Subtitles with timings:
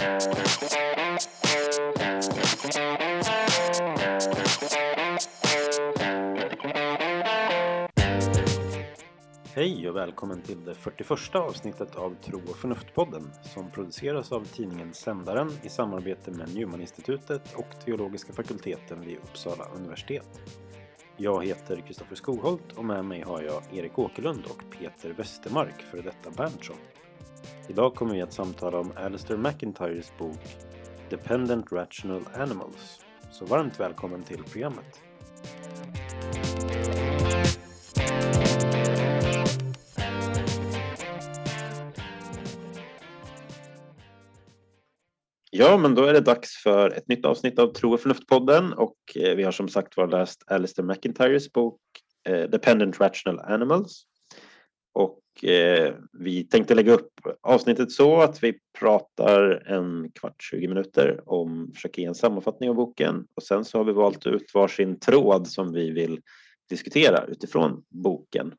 [0.00, 0.18] Hej
[9.88, 15.50] och välkommen till det 41 avsnittet av Tro och förnuft-podden som produceras av tidningen Sändaren
[15.62, 20.40] i samarbete med Newmaninstitutet och Teologiska fakulteten vid Uppsala universitet.
[21.16, 26.02] Jag heter Kristoffer Skogholt och med mig har jag Erik Åkerlund och Peter Westermark, för
[26.02, 26.76] detta Berntsson.
[27.68, 30.56] Idag kommer vi att samtala om Alistair McIntyres bok
[31.10, 33.00] Dependent Rational Animals.
[33.30, 35.00] Så varmt välkommen till programmet.
[45.50, 48.96] Ja, men då är det dags för ett nytt avsnitt av Tro och förnuft-podden och
[49.16, 51.80] eh, vi har som sagt var läst Alistair McIntyres bok
[52.28, 54.02] eh, Dependent Rational Animals.
[54.92, 61.20] Och eh, vi tänkte lägga upp avsnittet så att vi pratar en kvart, 20 minuter
[61.26, 64.98] om, försöker ge en sammanfattning av boken och sen så har vi valt ut varsin
[64.98, 66.20] tråd som vi vill
[66.68, 68.54] diskutera utifrån boken.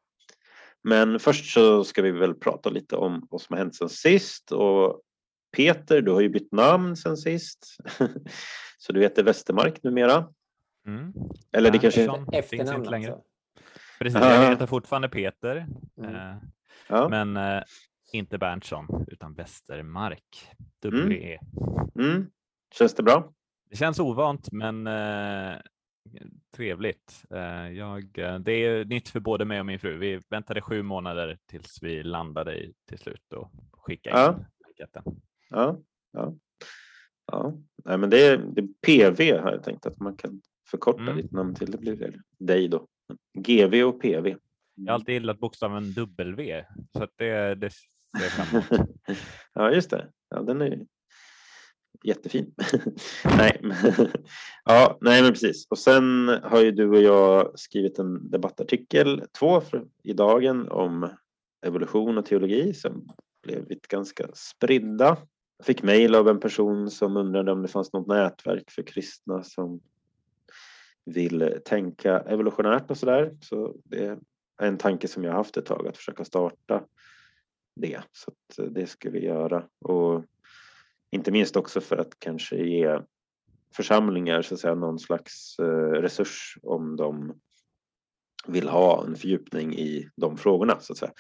[0.84, 4.52] Men först så ska vi väl prata lite om vad som har hänt sen sist
[4.52, 5.02] och
[5.58, 7.78] Peter, du har ju bytt namn sen sist.
[8.78, 10.28] Så du heter Westermark numera.
[10.88, 11.14] Mm.
[11.52, 13.12] Eller det kanske efternamn längre.
[13.12, 13.28] Alltså.
[14.00, 15.68] Precis, jag heter fortfarande Peter.
[15.98, 16.38] Mm.
[16.88, 17.10] Ja.
[17.10, 17.64] Men eh,
[18.14, 20.48] inte Berntsson utan Westermark.
[20.82, 21.40] W-E.
[21.96, 22.12] Mm.
[22.12, 22.28] Mm.
[22.74, 23.34] Känns det bra?
[23.70, 25.56] Det känns ovant men eh,
[26.56, 27.26] trevligt.
[27.30, 29.98] Eh, jag, eh, det är nytt för både mig och min fru.
[29.98, 34.30] Vi väntade sju månader tills vi landade i till slut och skickade ja.
[34.30, 35.04] in blanketten.
[35.50, 35.80] Ja,
[36.12, 36.36] ja.
[37.32, 37.54] ja.
[37.86, 40.42] Nej, men det är, det är PV har jag tänkt att man kan
[40.72, 41.18] förkorta Mm.
[41.18, 41.72] ditt namn till.
[41.72, 42.88] Det blir väl dig då.
[43.38, 44.36] GV och PV.
[44.76, 46.66] Jag har alltid gillat bokstaven W
[46.98, 48.90] så att det, det ser jag fram emot.
[49.54, 50.10] ja, just det.
[50.30, 50.80] Ja, den är
[52.04, 52.54] jättefin.
[53.26, 53.62] nej,
[54.66, 55.68] ja, nej, men precis.
[55.70, 61.10] Och sen har ju du och jag skrivit en debattartikel, två för, i dagen om
[61.66, 63.08] evolution och teologi som
[63.44, 65.18] blivit ganska spridda.
[65.58, 69.44] Jag fick mejl av en person som undrade om det fanns något nätverk för kristna
[69.44, 69.82] som
[71.06, 73.38] vill tänka evolutionärt och sådär.
[73.42, 74.20] Så det
[74.68, 76.84] en tanke som jag haft ett tag att försöka starta
[77.76, 78.02] det.
[78.12, 79.68] Så att det ska vi göra.
[79.80, 80.24] Och
[81.12, 83.02] inte minst också för att kanske ge
[83.76, 85.60] församlingar så att säga, någon slags
[85.94, 87.34] resurs om de
[88.48, 90.80] vill ha en fördjupning i de frågorna.
[90.80, 91.12] Så att säga.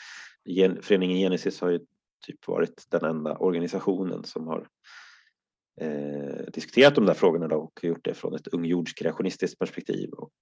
[0.81, 1.79] Föreningen Genesis har ju
[2.25, 4.67] typ varit den enda organisationen som har
[5.81, 10.09] eh, diskuterat de där frågorna då och gjort det från ett ungjordskreationistiskt perspektiv.
[10.09, 10.33] Och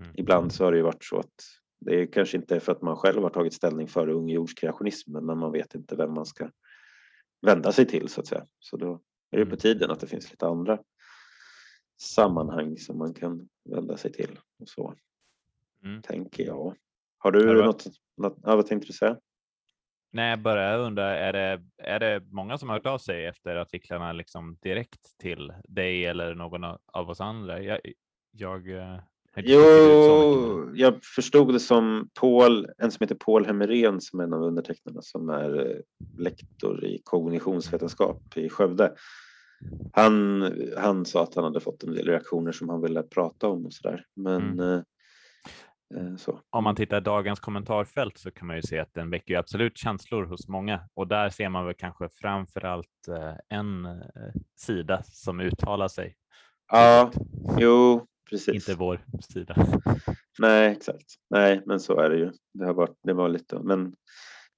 [0.00, 0.10] mm.
[0.14, 1.34] ibland så har det ju varit så att
[1.80, 5.52] det är kanske inte för att man själv har tagit ställning för ungjordskreationismen men man
[5.52, 6.50] vet inte vem man ska
[7.46, 8.46] vända sig till så att säga.
[8.58, 9.00] Så då
[9.30, 10.78] är det på tiden att det finns lite andra
[12.00, 14.38] sammanhang som man kan vända sig till.
[14.58, 14.94] Och så
[15.84, 16.02] mm.
[16.02, 16.76] tänker jag.
[17.18, 17.86] Har du det något,
[18.16, 19.18] något ja, vad tänkte du säga?
[20.10, 24.12] Nej, bara undra, är det, är det många som har hört av sig efter artiklarna
[24.12, 27.62] liksom direkt till dig eller någon av oss andra?
[27.62, 27.80] Jag,
[28.30, 28.68] jag
[29.44, 34.42] Jo, jag förstod det som Paul, en som heter Paul Hemmerén som är en av
[34.42, 35.82] undertecknarna som är
[36.18, 38.92] lektor i kognitionsvetenskap i Skövde.
[39.92, 40.42] Han,
[40.76, 43.72] han sa att han hade fått en del reaktioner som han ville prata om och
[43.72, 44.04] sådär.
[44.16, 44.82] Men mm.
[46.18, 46.40] Så.
[46.50, 50.24] Om man tittar dagens kommentarfält så kan man ju se att den väcker absolut känslor
[50.24, 53.08] hos många och där ser man väl kanske framför allt
[53.48, 54.02] en
[54.56, 56.16] sida som uttalar sig.
[56.72, 57.10] Ja,
[57.58, 58.54] jo, precis.
[58.54, 59.56] Inte vår sida.
[60.38, 61.14] Nej, exakt.
[61.30, 62.32] Nej, men så är det ju.
[62.54, 63.94] Det har varit, det var lite, men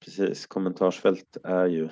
[0.04, 1.88] precis, kommentarsfält är ju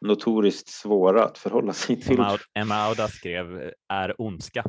[0.00, 2.16] notoriskt svåra att förhålla sig till.
[2.16, 4.64] Som Emma Auda skrev är ondska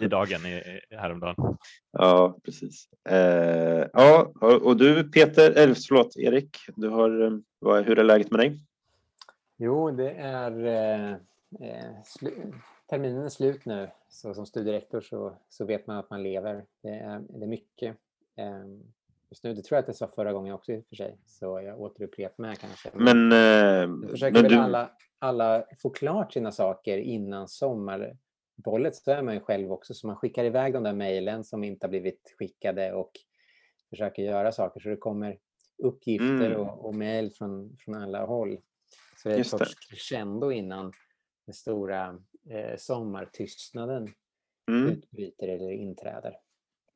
[0.00, 1.56] i dagen i, häromdagen.
[1.92, 2.88] Ja, precis.
[3.08, 8.40] Eh, ja, och du Peter, eller förlåt Erik, du har, vad, hur är läget med
[8.40, 8.60] dig?
[9.58, 10.66] Jo, det är
[11.60, 12.52] eh, slu,
[12.94, 13.90] terminen är slut nu.
[14.08, 16.64] Så som studierektor så, så vet man att man lever.
[16.82, 17.96] Det är, det är mycket.
[18.36, 18.64] Eh,
[19.30, 21.18] just nu, det tror jag att det sa förra gången också i och för sig,
[21.26, 22.90] så jag återupprepar mig kanske.
[22.94, 24.56] Men, eh, jag försöker men du...
[24.56, 28.16] alla, alla få klart sina saker innan sommar
[28.56, 31.64] bollet så är man ju själv också, så man skickar iväg de där mejlen som
[31.64, 33.12] inte har blivit skickade och
[33.90, 35.38] försöker göra saker så det kommer
[35.82, 36.60] uppgifter Mm.
[36.60, 38.58] och, och mejl från, från alla håll.
[39.16, 39.58] Så det är ett det.
[39.58, 40.92] sorts crescendo innan
[41.46, 42.18] den stora
[42.50, 44.12] eh, sommartystnaden
[44.70, 46.36] Mm, utbryter eller inträder.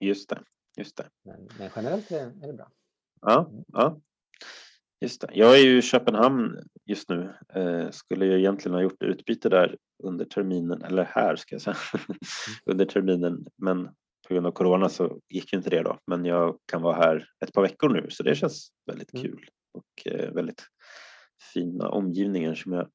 [0.01, 0.43] just det,
[0.79, 1.09] just det.
[1.25, 2.71] Men, men generellt är, är det bra.
[3.21, 4.01] Ja, ja.
[5.01, 5.31] Just det.
[5.33, 7.35] Jag är ju i Köpenhamn just nu.
[7.55, 11.77] Eh, skulle ju egentligen ha gjort utbyte där under terminen, eller här ska jag säga,
[12.67, 13.47] under terminen.
[13.57, 13.85] Men
[14.29, 15.99] på grund av corona så gick ju inte det då.
[16.07, 19.23] Men jag kan vara här ett par veckor nu så det känns väldigt Mm.
[19.27, 20.63] kul och eh, väldigt
[21.55, 22.91] fina omgivningar som jag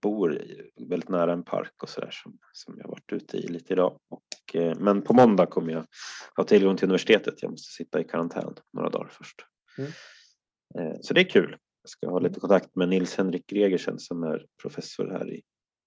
[0.00, 0.42] bor
[0.88, 3.98] väldigt nära en park och så där som, som jag varit ute i lite idag.
[4.10, 5.86] Och, eh, men på måndag kommer jag
[6.36, 7.42] ha tillgång till universitetet.
[7.42, 9.36] Jag måste sitta i karantän några dagar först.
[9.78, 9.90] Mm.
[10.78, 11.56] Eh, Så det är kul.
[11.82, 15.42] Jag ska ha lite kontakt med Nils Henrik Gregersen som är professor här i,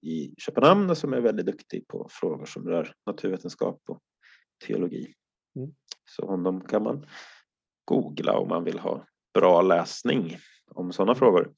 [0.10, 4.00] i Köpenhamn och som är väldigt duktig på frågor som rör naturvetenskap och
[4.68, 5.13] teologi.
[5.56, 5.72] Mm.
[6.10, 7.06] Så honom kan man
[7.86, 10.38] googla om man vill ha bra läsning
[10.72, 11.54] om sådana frågor.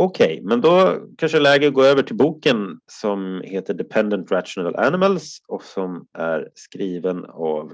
[0.00, 5.42] Okej, men då kanske läge att gå över till boken som heter Dependent Rational Animals
[5.48, 7.72] och som är skriven av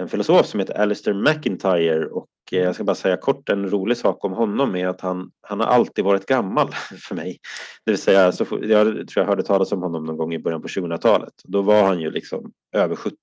[0.00, 3.96] en filosof som heter Alistair McIntyre och eh, jag ska bara säga kort en rolig
[3.96, 6.68] sak om honom är att han, han har alltid varit gammal
[7.08, 7.38] för mig.
[7.84, 10.62] Det vill säga, så, jag tror jag hörde talas om honom någon gång i början
[10.62, 11.34] på 2000-talet.
[11.44, 13.16] Då var han ju liksom över 70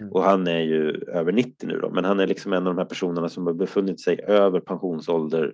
[0.00, 0.12] Mm.
[0.12, 1.90] och han är ju över 90 nu då.
[1.90, 5.52] Men han är liksom en av de här personerna som har befunnit sig över pensionsålder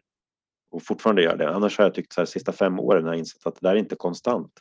[0.70, 1.48] och fortfarande gör det.
[1.50, 3.74] Annars har jag tyckt så här sista fem åren har jag insett att det där
[3.74, 4.52] är inte konstant.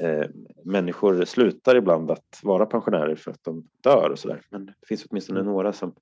[0.00, 0.24] Eh,
[0.64, 4.40] människor slutar ibland att vara pensionärer för att de dör och sådär.
[4.50, 5.52] Men det finns åtminstone Mm.
[5.52, 5.94] några som,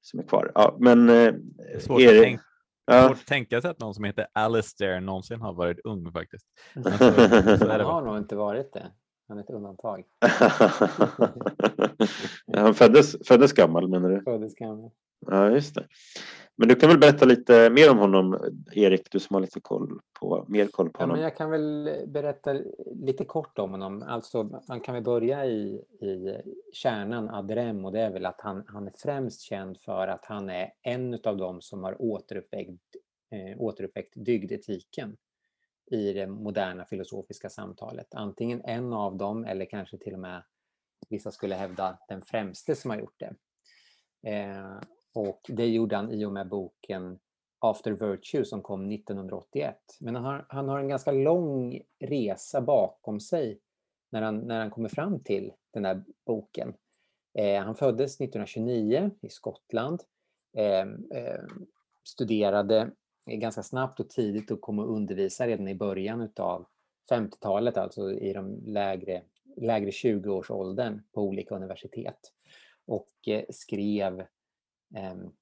[0.00, 0.52] som är kvar.
[0.54, 2.40] Ja, men eh, Det är svårt, är att, det- tänk,
[2.86, 3.08] ja.
[3.08, 6.46] svårt att tänka sig att någon som heter Alistair någonsin har varit ung faktiskt.
[6.74, 7.04] Men så, så
[7.68, 8.86] Han det har nog inte varit det.
[9.28, 10.04] Han är ett undantag.
[12.56, 14.22] han föddes, föddes gammal menar du?
[14.22, 14.90] Föddes gammal.
[15.26, 15.86] Ja, just det.
[16.56, 20.00] Men du kan väl berätta lite mer om honom, Erik, du som har lite koll
[20.20, 21.22] på, mer koll på Ja, men honom.
[21.24, 22.52] jag kan väl berätta
[22.94, 24.02] lite kort om honom.
[24.02, 26.40] Alltså, man kan väl börja i, i
[26.72, 30.24] kärnan ad rem och det är väl att han, han är främst känd för att
[30.24, 32.96] han är en av dem som har återuppväckt,
[33.30, 35.16] eh, återuppväckt dygdetiken
[35.90, 38.14] i det moderna filosofiska samtalet.
[38.14, 40.42] Antingen en av dem eller kanske till och med
[41.08, 43.34] vissa skulle hävda den främste som har gjort det.
[44.30, 44.80] Eh,
[45.14, 47.18] och det gjorde han i och med boken
[47.58, 49.76] After Virtue som kom 1981.
[50.00, 53.58] Men han har, han har en ganska lång resa bakom sig
[54.10, 56.74] när han, när han kommer fram till den här boken.
[57.34, 60.00] Eh, han föddes 1929 i Skottland.
[60.56, 60.80] Eh,
[61.18, 61.40] eh,
[62.04, 62.90] studerade
[63.26, 66.66] ganska snabbt och tidigt och kom att undervisa redan i början av
[67.10, 69.22] 50-talet, alltså i de lägre,
[69.56, 72.32] lägre 20-årsåldern på olika universitet.
[72.86, 74.26] Och eh, skrev
[74.94, 75.32] Ehm,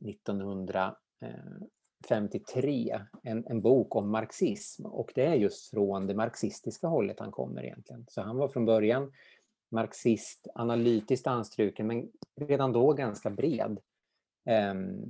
[0.00, 7.30] 1953 en, en bok om marxism och det är just från det marxistiska hållet han
[7.30, 8.06] kommer egentligen.
[8.08, 9.12] Så han var från början
[9.70, 12.10] marxist, analytiskt anstruken men
[12.40, 13.78] redan då ganska bred.
[14.44, 15.02] Ehm,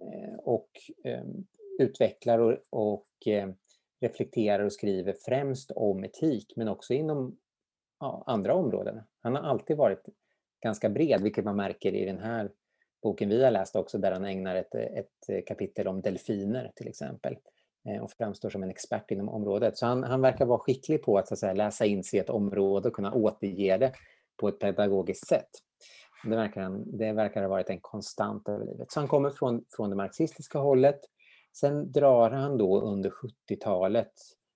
[0.00, 0.70] eh, och
[1.04, 1.46] ehm,
[1.78, 3.48] utvecklar och, och eh,
[4.00, 7.38] reflekterar och skriver främst om etik men också inom
[8.00, 9.02] ja, andra områden.
[9.20, 10.08] Han har alltid varit
[10.60, 12.50] ganska bred, vilket man märker i den här
[13.04, 16.88] boken vi har läst också, där han ägnar ett, ett eh, kapitel om delfiner till
[16.88, 17.36] exempel
[17.88, 19.78] eh, och framstår som en expert inom området.
[19.78, 22.20] Så han, han verkar vara skicklig på att, så att säga, läsa in sig i
[22.20, 23.92] ett område och kunna återge det
[24.36, 25.50] på ett pedagogiskt sätt.
[26.24, 28.92] Det verkar, han, det verkar ha varit en konstant över livet.
[28.92, 31.00] Så han kommer från, från det marxistiska hållet.
[31.56, 34.12] Sen drar han då under 70-talet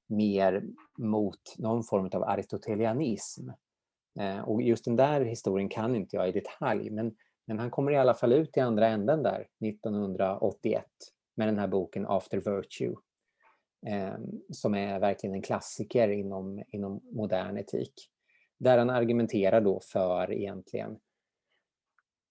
[0.06, 0.64] mer
[0.98, 3.48] mot någon form av aristotelianism.
[4.20, 7.14] Eh, och just den där historien kan inte jag i detalj, men,
[7.48, 10.84] men han kommer i alla fall ut i andra änden där 1981
[11.34, 12.94] med den här boken After Virtue.
[13.86, 14.18] Eh,
[14.52, 17.92] som är verkligen en klassiker inom, inom modern etik.
[18.58, 20.98] Där han argumenterar då för egentligen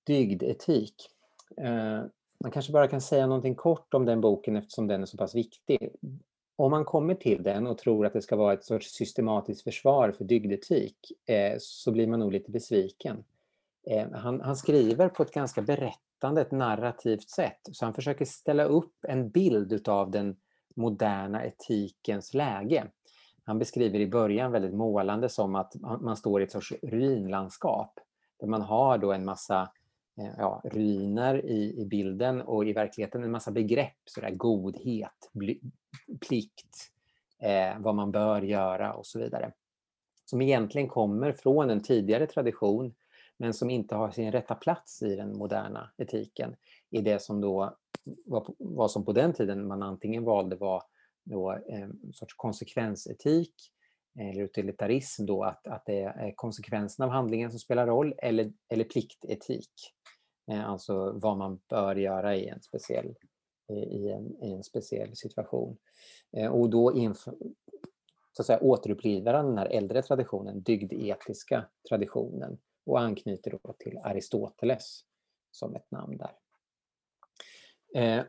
[0.06, 0.96] dygdetik.
[1.58, 2.04] Eh,
[2.44, 5.36] man kanske bara kan säga någonting kort om den boken eftersom den är så pass
[5.36, 5.90] viktig.
[6.56, 10.12] Om man kommer till den och tror att det ska vara ett sorts systematiskt försvar
[10.12, 13.24] för dygdetik eh, så blir man nog lite besviken.
[13.90, 17.60] Eh, han, han, skriver på ett ganska berättande, ett narrativt sätt.
[17.72, 20.36] Så han försöker ställa upp en bild av den
[20.76, 22.88] moderna etikens läge.
[23.44, 28.00] Han beskriver i början väldigt målande som att man står i ett sorts ruinlandskap
[28.40, 29.70] där man har då en massa
[30.18, 35.62] eh, ja, ruiner i, i bilden och i verkligheten en massa begrepp, sådär godhet, bli,
[36.28, 36.92] plikt,
[37.40, 39.52] eh, vad man bör göra och så vidare.
[40.26, 42.94] Som egentligen kommer från en tidigare tradition
[43.38, 46.56] men som inte har sin rätta plats i den moderna etiken.
[46.90, 47.78] I det som då
[48.26, 50.84] var, var som på den tiden man antingen valde var
[51.24, 53.54] då, eh, en sorts konsekvensetik
[54.20, 58.84] eller utilitarism då att, att det är konsekvensen av handlingen som spelar roll eller, eller
[58.84, 59.72] pliktetik.
[60.52, 63.16] Eh, alltså vad man bör göra i en speciell
[63.70, 65.78] eh, i en, i en speciell situation.
[66.52, 67.36] Och då inför,
[68.32, 73.98] så att säga, återupplivar han den här äldre traditionen, dygdetiska traditionen och anknyter då till
[73.98, 75.04] Aristoteles
[75.52, 76.32] som ett namn där.
[77.96, 78.24] Eh,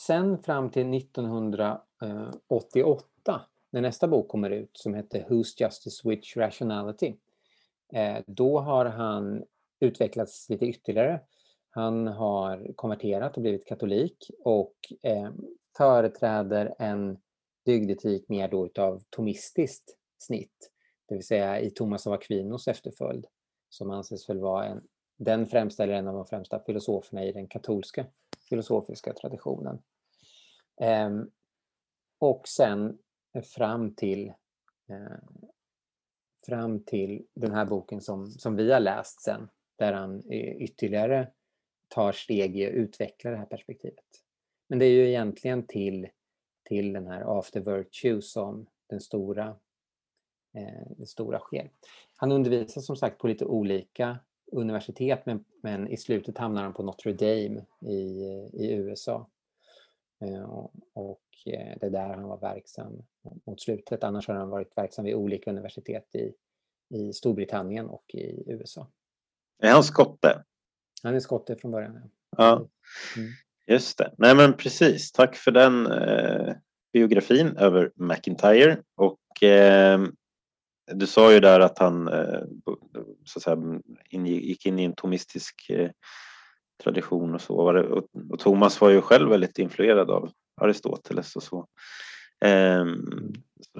[0.00, 7.14] sen fram till 1988 när nästa bok kommer ut som heter Who's Justice Which Rationality.
[7.92, 9.44] Eh, då har han
[9.80, 11.20] utvecklats lite ytterligare.
[11.70, 15.30] Han har konverterat och blivit katolik och eh,
[15.76, 17.18] företräder en
[17.64, 20.70] dygdetik mer då utav tomistiskt snitt,
[21.06, 23.26] det vill säga i Thomas av Aquinos efterföljd,
[23.70, 27.48] som anses väl vara en, den främsta eller en av de främsta filosoferna i den
[27.48, 28.06] katolska
[28.48, 29.82] filosofiska traditionen.
[30.80, 31.10] Eh,
[32.18, 32.98] och sen
[33.56, 34.28] fram till,
[34.88, 35.18] eh,
[36.46, 41.32] fram till den här boken som, som vi har läst sen, där han eh, ytterligare
[41.88, 44.04] tar steg i att utveckla det här perspektivet.
[44.68, 46.08] Men det är ju egentligen till,
[46.64, 49.48] till den här after virtue som den stora,
[50.56, 51.70] eh, det stora sker.
[52.20, 54.18] Han undervisar som sagt på lite olika
[54.52, 59.30] universitet men, men i slutet hamnar han på Notre Dame i, i USA.
[60.24, 63.02] Eh, och, och eh, det är där han var verksam
[63.46, 64.04] mot slutet.
[64.04, 66.32] Annars har han varit verksam vid olika universitet i,
[66.98, 68.86] i Storbritannien och i USA.
[69.62, 70.44] Är han skotte?
[71.02, 72.10] Han är skotte från början.
[72.36, 72.56] Ja,
[73.16, 73.30] mm.
[73.66, 74.14] just det.
[74.18, 75.12] Nej men precis.
[75.12, 76.54] Tack för den eh,
[76.92, 78.82] biografin över McIntyre.
[78.96, 80.00] Och eh,
[80.94, 82.40] du sa ju där att han eh,
[83.24, 83.56] så att säga,
[84.26, 85.90] gick in i en tomistisk eh,
[86.82, 87.54] tradition och så.
[87.56, 90.30] Och, och Thomas var ju själv väldigt influerad av
[90.60, 91.66] Aristoteles och så.
[92.44, 93.32] Ehm,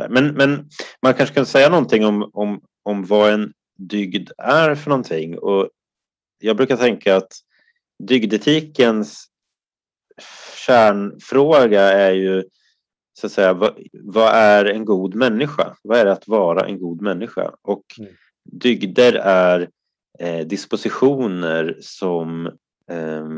[0.09, 0.69] men, men
[1.03, 5.39] man kanske kan säga någonting om, om, om vad en dygd är för någonting.
[5.39, 5.69] Och
[6.39, 7.33] jag brukar tänka att
[8.09, 9.27] dygdetikens
[10.67, 12.45] kärnfråga är ju
[13.21, 15.77] så att säga, vad, vad, är en god människa?
[15.83, 17.55] Vad är det att vara en god människa?
[17.63, 18.13] Och mm.
[18.53, 19.69] dygder är
[20.19, 22.47] eh, dispositioner som
[22.91, 23.29] eh,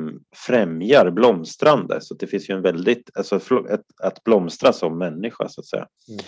[0.47, 2.01] främjar blomstrande.
[2.01, 3.37] Så det finns ju en väldigt, alltså
[3.71, 5.87] ett, att blomstra som människa så att säga.
[6.09, 6.25] Mm.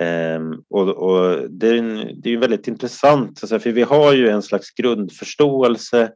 [0.00, 4.28] Um, och, och, det är, en, det är väldigt intressant, alltså, för vi har ju
[4.28, 6.12] en slags grundförståelse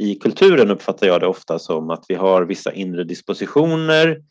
[0.00, 4.22] i kulturen uppfattar jag det ofta som att vi har vissa inre dispositioner,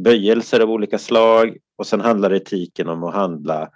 [0.00, 3.68] böjelser av olika slag och sen handlar etiken om att handla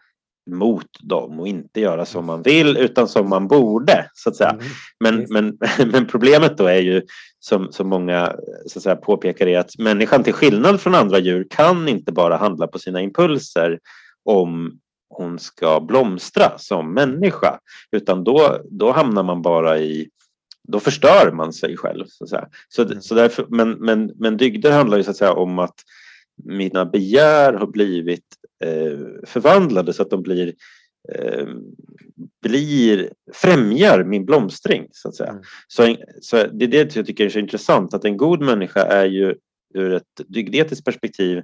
[0.51, 4.51] mot dem och inte göra som man vill utan som man borde så att säga.
[4.51, 4.65] Mm.
[5.01, 5.59] Men, men,
[5.93, 7.03] men problemet då är ju
[7.39, 11.47] som, som många så att säga, påpekar är att människan till skillnad från andra djur
[11.51, 13.79] kan inte bara handla på sina impulser
[14.25, 17.59] om hon ska blomstra som människa
[17.91, 20.09] utan då, då hamnar man bara i
[20.69, 22.05] då förstör man sig själv.
[22.09, 22.27] Så,
[22.69, 23.01] så, mm.
[23.01, 25.75] så därför, men, men, men dygder handlar ju så att säga om att
[26.45, 28.25] mina begär har blivit
[28.65, 30.55] eh, förvandlade så att de blir,
[31.15, 31.47] eh,
[32.43, 34.89] blir främjar min blomstring.
[34.93, 35.31] Så, att säga.
[35.31, 35.43] Mm.
[35.69, 39.07] Så, så det är det jag tycker är så intressant att en god människa är
[39.07, 39.35] ju
[39.75, 41.43] ur ett dygdetiskt perspektiv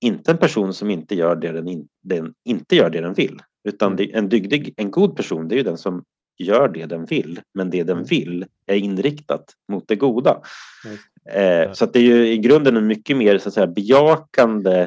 [0.00, 3.42] inte en person som inte gör det den, in, den inte gör det den vill.
[3.68, 3.96] Utan mm.
[3.96, 6.04] det, en dygdig, en god person, det är ju den som
[6.38, 8.04] gör det den vill, men det den mm.
[8.04, 10.42] vill är inriktat mot det goda.
[11.30, 11.68] Mm.
[11.68, 14.80] Eh, så att det är ju i grunden en mycket mer så att säga, bejakande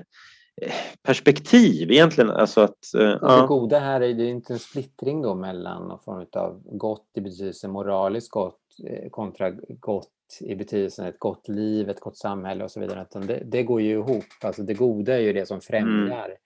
[0.61, 2.29] eh, perspektiv egentligen.
[2.29, 3.45] Alltså att, eh, det ja.
[3.45, 7.71] goda här är det inte en splittring då mellan någon form av gott i betydelsen
[7.71, 10.09] moraliskt gott eh, kontra gott
[10.41, 13.05] i betydelsen ett gott liv, ett gott samhälle och så vidare.
[13.13, 14.25] Det, det, går ju ihop.
[14.41, 16.37] Alltså det goda är ju det som främjar mm.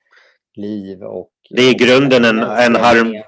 [0.56, 1.32] liv och...
[1.50, 3.24] Det är i grunden en, en harm...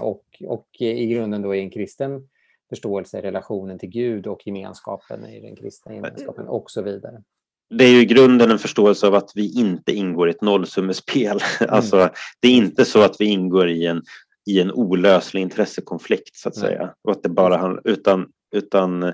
[0.00, 2.28] Och, och i grunden då i en kristen
[2.68, 7.22] förståelse relationen till Gud och gemenskapen i den kristna gemenskapen och så vidare.
[7.70, 11.38] Det är ju i grunden en förståelse av att vi inte ingår i ett nollsummespel.
[11.60, 11.74] Mm.
[11.74, 12.10] Alltså,
[12.40, 14.02] det är inte så att vi ingår i en,
[14.46, 16.68] i en olöslig intressekonflikt så att mm.
[16.68, 16.94] säga.
[17.04, 19.12] Och att det bara utan, utan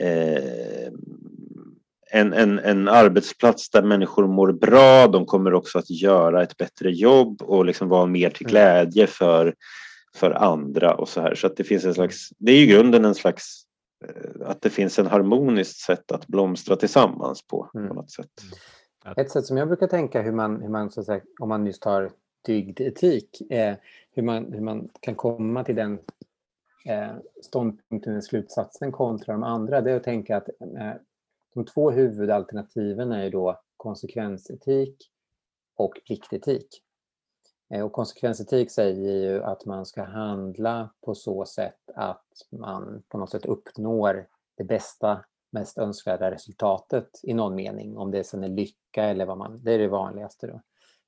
[0.00, 0.92] Eh,
[2.10, 5.06] en, en, en arbetsplats där människor mår bra.
[5.06, 8.50] De kommer också att göra ett bättre jobb och liksom vara mer till mm.
[8.50, 9.54] glädje för,
[10.18, 11.34] för andra och så här.
[11.34, 13.64] Så att det finns en slags, det är i grunden en slags
[14.04, 17.70] eh, att det finns en harmoniskt sätt att blomstra tillsammans på.
[17.74, 17.88] Mm.
[17.88, 18.30] på något sätt.
[19.16, 21.66] Ett sätt som jag brukar tänka hur man, hur man så att säga, om man
[21.66, 22.10] just tar
[22.46, 23.76] dygdetik, eh,
[24.10, 25.98] hur, man, hur man kan komma till den
[26.86, 27.10] eh,
[27.42, 30.92] ståndpunkten, slutsatsen kontra de andra, det är att tänka att eh,
[31.54, 35.10] de två huvudalternativen är ju då konsekvensetik
[35.76, 36.82] och pliktetik.
[37.70, 43.18] Eh, och konsekvensetik säger ju att man ska handla på så sätt att man på
[43.18, 47.96] något sätt uppnår det bästa mest önskvärda resultatet i någon mening.
[47.96, 49.60] Om det sen är lycka eller vad man...
[49.64, 50.60] Det är det vanligaste då.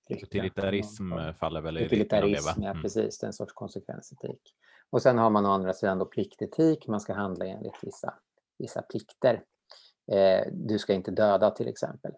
[0.08, 0.26] Lycka.
[0.26, 2.82] Utilitarism faller väl i Utilitarism, ja mm.
[2.82, 3.18] precis.
[3.18, 4.40] Det är en sorts konsekvensetik.
[4.90, 6.86] Och sen har man å andra sidan då pliktetik.
[6.86, 8.14] Man ska handla enligt vissa,
[8.58, 9.42] vissa plikter.
[10.12, 12.12] Eh, du ska inte döda till exempel.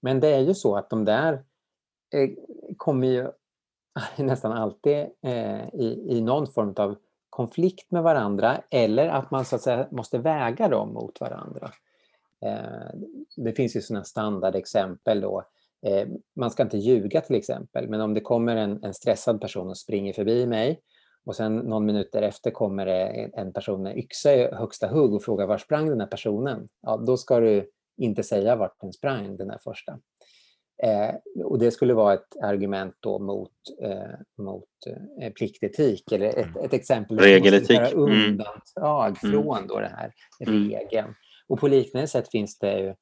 [0.00, 1.44] Men det är ju så att de där
[2.14, 2.30] Eh,
[2.76, 3.28] kommer ju
[4.24, 6.96] nästan alltid eh, i, i någon form av
[7.30, 11.70] konflikt med varandra eller att man så att säga måste väga dem mot varandra.
[12.44, 12.98] Eh,
[13.36, 15.44] det finns ju sådana standardexempel då.
[15.86, 19.68] Eh, man ska inte ljuga till exempel, men om det kommer en, en stressad person
[19.68, 20.80] och springer förbi mig
[21.24, 25.22] och sen någon minut därefter kommer det en person med yxa i högsta hugg och
[25.22, 26.68] frågar var sprang den här personen?
[26.80, 29.98] Ja, då ska du inte säga vart den sprang, den där första.
[30.82, 33.52] Eh, och det skulle vara ett argument då mot,
[33.82, 34.68] eh, mot
[35.20, 36.64] eh, pliktetik eller ett, mm.
[36.64, 37.18] ett exempel.
[37.18, 37.78] Regeletik.
[37.78, 37.98] Mm.
[37.98, 39.32] Undantag mm.
[39.32, 40.70] från då den här mm.
[40.70, 41.14] regeln.
[41.46, 42.94] Och på liknande sätt finns det ju,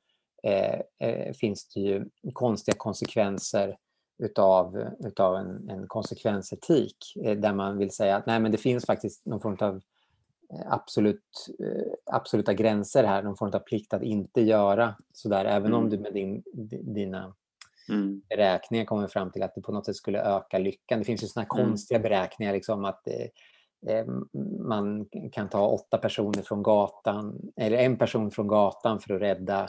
[0.43, 3.77] eh, eh, finns det ju konstiga konsekvenser
[4.23, 8.87] utav, utav en, en konsekvensetik eh, där man vill säga att nej, men det finns
[8.87, 9.81] faktiskt någon form av
[10.67, 11.49] absolut,
[12.05, 15.79] absoluta gränser här, någon form av plikt att inte göra sådär, även mm.
[15.79, 16.43] om du med din,
[16.95, 17.35] dina
[17.89, 18.23] mm.
[18.29, 20.99] beräkningar kommer fram till att det på något sätt skulle öka lyckan.
[20.99, 21.67] Det finns ju sådana mm.
[21.67, 24.07] konstiga beräkningar, liksom att eh, eh,
[24.69, 29.69] man kan ta åtta personer från gatan, eller en person från gatan för att rädda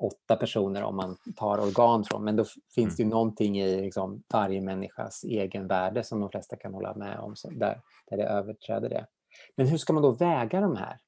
[0.00, 2.24] åtta personer om man tar organ från.
[2.24, 2.44] Men då
[2.74, 3.10] finns det ju mm.
[3.10, 7.80] någonting i liksom, varje människas egen värde som de flesta kan hålla med om, där,
[8.10, 9.06] där det överträder det.
[9.56, 10.98] Men hur ska man då väga de här?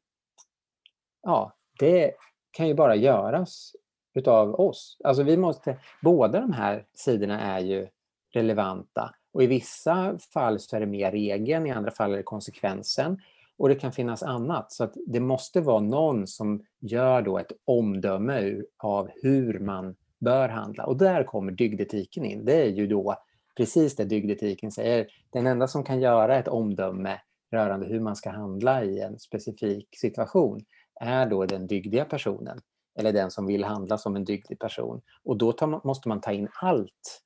[1.23, 2.13] Ja, det
[2.51, 3.73] kan ju bara göras
[4.17, 4.97] utav oss.
[5.05, 7.89] Alltså vi måste, båda de här sidorna är ju
[8.33, 12.23] relevanta och i vissa fall så är det mer regeln, i andra fall är det
[12.23, 13.19] konsekvensen
[13.59, 14.73] och det kan finnas annat.
[14.73, 20.49] Så att det måste vara någon som gör då ett omdöme av hur man bör
[20.49, 20.87] handla.
[20.87, 22.45] Och där kommer dygdetiken in.
[22.45, 23.17] Det är ju då
[23.57, 25.07] precis det dygdetiken säger.
[25.31, 27.21] Den enda som kan göra ett omdöme
[27.53, 30.65] rörande hur man ska handla i en specifik situation
[31.01, 32.61] är då den dygdiga personen
[32.97, 35.01] eller den som vill handla som en dygdig person.
[35.25, 37.23] Och då man, måste man ta in allt.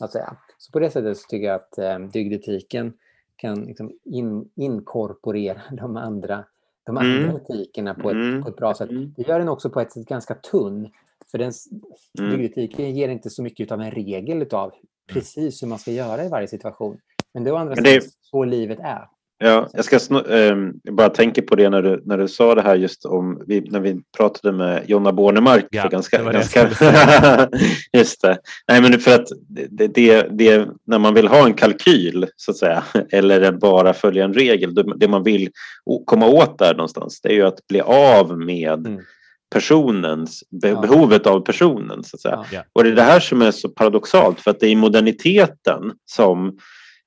[0.00, 0.36] Att säga.
[0.58, 2.92] Så på det sättet så tycker jag att eh, dygdetiken
[3.36, 6.44] kan liksom in, inkorporera de andra,
[6.86, 7.36] de andra mm.
[7.36, 8.42] etikerna på ett, mm.
[8.42, 8.90] på ett bra sätt.
[8.90, 9.14] Mm.
[9.16, 10.90] Det gör den också på ett sätt ganska tunn.
[11.30, 11.52] För den,
[12.18, 12.30] mm.
[12.30, 14.72] dygdetiken ger inte så mycket av en regel av
[15.06, 16.98] precis hur man ska göra i varje situation.
[17.34, 19.08] Men det är å andra sidan så livet är.
[19.38, 19.98] Ja, jag ska
[20.30, 23.60] ähm, bara tänka på det när du, när du sa det här just om vi,
[23.60, 25.66] när vi pratade med Jonna Bornemark.
[25.70, 26.70] Ja, för ganska, det ganska,
[27.92, 28.38] just det.
[28.68, 32.56] Nej, men för att det, det, det, när man vill ha en kalkyl så att
[32.56, 35.50] säga eller bara följa en regel, det man vill
[36.04, 39.00] komma åt där någonstans, det är ju att bli av med mm
[39.50, 42.04] personens, be behovet av personen.
[42.04, 42.44] Så att säga.
[42.52, 42.62] Ja.
[42.72, 45.92] Och det är det här som är så paradoxalt för att det är i moderniteten
[46.04, 46.58] som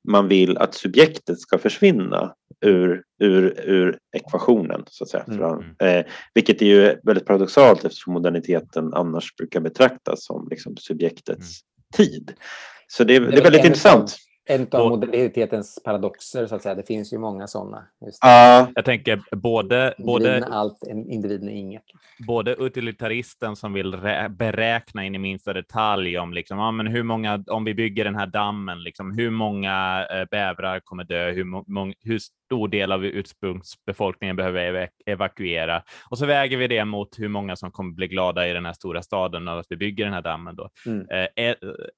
[0.08, 4.84] man vill att subjektet ska försvinna ur, ur, ur ekvationen.
[4.88, 5.24] Så att säga.
[5.28, 5.42] Mm.
[5.42, 5.66] mm.
[5.80, 12.08] Eh, vilket är ju väldigt paradoxalt eftersom moderniteten annars brukar betraktas som liksom, subjektets mm.
[12.10, 12.34] tid.
[12.88, 14.16] Så det, det, det är väldigt intressant
[14.50, 16.76] en av modernitetens paradoxer, så att säga.
[16.76, 17.78] Det finns ju många sådana.
[17.78, 19.94] Uh, jag tänker både...
[19.98, 21.84] Både allt, individen inget.
[22.28, 23.98] Både utilitaristen som vill
[24.30, 28.16] beräkna in i minsta detalj om liksom, ja, men hur många, om vi bygger den
[28.16, 31.46] här dammen, liksom, hur många eh, bävrar kommer dö, hur,
[32.08, 35.84] hur stor del av ursprungsbefolkningen behöver ev evakuera.
[36.10, 38.74] Och så väger vi det mot hur många som kommer bli glada i den här
[38.74, 40.56] stora staden av att vi bygger den här dammen.
[40.56, 40.70] Då.
[40.86, 41.08] Mm.
[41.36, 41.56] Eh,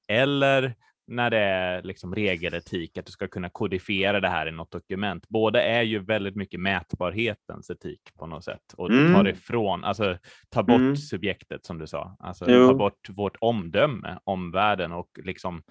[0.08, 0.74] eller
[1.06, 5.28] när det är liksom regeletik, att du ska kunna kodifiera det här i något dokument.
[5.28, 9.14] Båda är ju väldigt mycket mätbarhetens etik på något sätt och mm.
[9.14, 10.18] tar ifrån, alltså
[10.50, 10.96] ta bort mm.
[10.96, 12.68] subjektet som du sa, alltså jo.
[12.68, 15.62] ta bort vårt omdöme om världen och liksom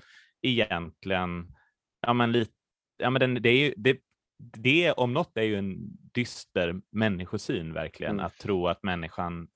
[0.41, 1.56] egentligen,
[2.02, 2.52] ja men lite,
[2.98, 4.00] ja men den, det är ju, det,
[4.38, 5.76] det om något är ju en
[6.13, 8.26] dyster människosyn verkligen, mm.
[8.26, 9.48] att tro att människan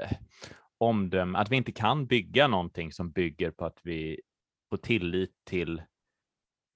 [0.00, 0.16] eh,
[0.78, 4.20] omdöme, att vi inte kan bygga någonting som bygger på att vi
[4.72, 5.82] på tillit till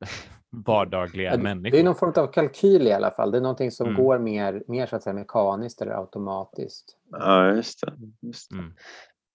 [0.51, 1.77] vardagliga ja, människor.
[1.77, 3.31] Det är någon form av kalkyl i alla fall.
[3.31, 4.03] Det är någonting som mm.
[4.03, 6.97] går mer, mer så att säga, mekaniskt eller automatiskt.
[7.11, 7.93] Ja, just det.
[8.21, 8.57] Just det.
[8.57, 8.73] Mm.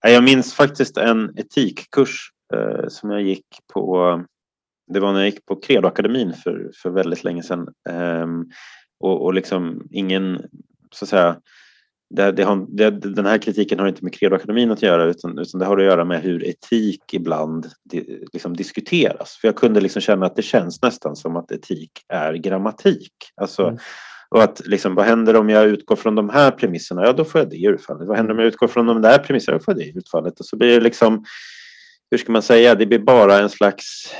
[0.01, 4.23] Jag minns faktiskt en etikkurs eh, som jag gick på.
[4.87, 7.67] Det var när jag gick på Credoakademin för, för väldigt länge sedan.
[7.89, 8.27] Eh,
[8.99, 10.49] och, och liksom ingen
[10.91, 11.41] så att säga
[12.15, 15.59] det, det har, det, den här kritiken har inte med Credoakademin att göra utan, utan
[15.59, 17.67] det har att göra med hur etik ibland
[18.33, 19.37] liksom diskuteras.
[19.41, 23.13] För jag kunde liksom känna att det känns nästan som att etik är grammatik.
[23.35, 23.77] Alltså, mm.
[24.29, 27.05] Och att liksom, vad händer om jag utgår från de här premisserna?
[27.05, 28.07] Ja, då får jag det utfallet.
[28.07, 29.57] Vad händer om jag utgår från de där premisserna?
[29.57, 30.39] Då får jag det utfallet.
[30.39, 31.25] Och så blir det liksom,
[32.11, 34.13] hur ska man säga, det blir bara en slags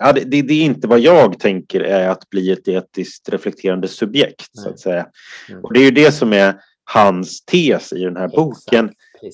[0.00, 3.88] Ja, det, det, det, är inte vad jag tänker är att bli ett etiskt reflekterande
[3.88, 4.50] subjekt.
[4.54, 4.64] Nej.
[4.64, 5.06] så att säga.
[5.48, 5.64] Mm.
[5.64, 6.54] Och det är ju det som är
[6.84, 8.36] hans tes i den här Exakt.
[8.36, 8.90] boken.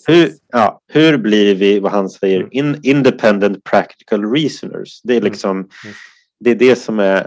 [0.07, 2.51] Hur, ja, hur blir vi, vad han säger, mm.
[2.53, 5.01] in, independent practical reasoners?
[5.03, 5.31] Det är, mm.
[5.31, 5.69] liksom,
[6.41, 7.27] det är det som är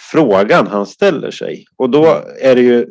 [0.00, 1.64] frågan han ställer sig.
[1.76, 2.24] Och då mm.
[2.40, 2.86] är det ju eh,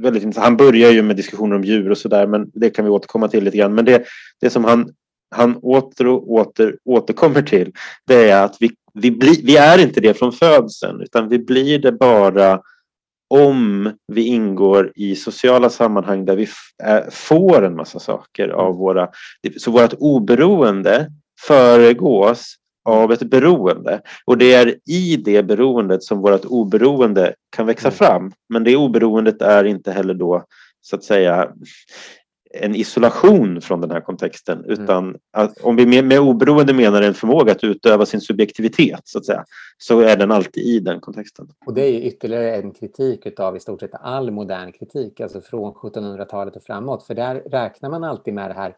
[0.00, 0.44] väldigt intressant.
[0.44, 3.44] Han börjar ju med diskussioner om djur och sådär, men det kan vi återkomma till
[3.44, 3.74] lite grann.
[3.74, 4.04] Men det,
[4.40, 4.92] det som han,
[5.30, 7.72] han åter och åter återkommer till,
[8.06, 11.78] det är att vi, vi, bli, vi är inte det från födseln, utan vi blir
[11.78, 12.60] det bara
[13.30, 16.48] om vi ingår i sociala sammanhang där vi
[17.10, 19.08] får en massa saker av våra...
[19.58, 21.10] Så vårt oberoende
[21.46, 24.00] föregås av ett beroende.
[24.24, 27.96] Och det är i det beroendet som vårt oberoende kan växa mm.
[27.96, 28.32] fram.
[28.48, 30.44] Men det oberoendet är inte heller då
[30.80, 31.48] så att säga
[32.54, 34.70] en isolation från den här kontexten mm.
[34.70, 39.18] utan att om vi med, med oberoende menar en förmåga att utöva sin subjektivitet så
[39.18, 39.44] att säga
[39.78, 41.48] så är den alltid i den kontexten.
[41.66, 45.72] Och det är ytterligare en kritik av i stort sett all modern kritik, alltså från
[45.72, 48.76] 1700-talet och framåt, för där räknar man alltid med det här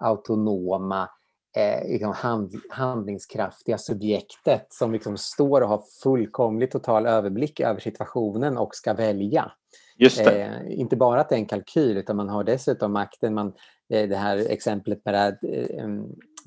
[0.00, 1.08] autonoma
[1.56, 8.58] eh, liksom hand, handlingskraftiga subjektet som liksom står och har fullkomlig total överblick över situationen
[8.58, 9.52] och ska välja.
[10.00, 13.34] Eh, inte bara att det är en kalkyl utan man har dessutom makten.
[13.34, 13.52] Man,
[13.92, 15.88] eh, det här exemplet med det här, eh,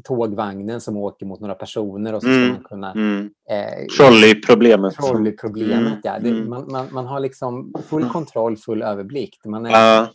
[0.04, 2.50] tågvagnen som åker mot några personer och så ska mm.
[2.50, 2.92] man kunna...
[2.92, 3.30] Mm.
[3.50, 4.94] Eh, Trolley-problemet.
[4.94, 6.00] Trolley-problemet, mm.
[6.04, 6.20] ja.
[6.20, 6.50] Det, mm.
[6.50, 9.38] man, man, man, har liksom full kontroll, full överblick.
[9.46, 10.08] Man är uh.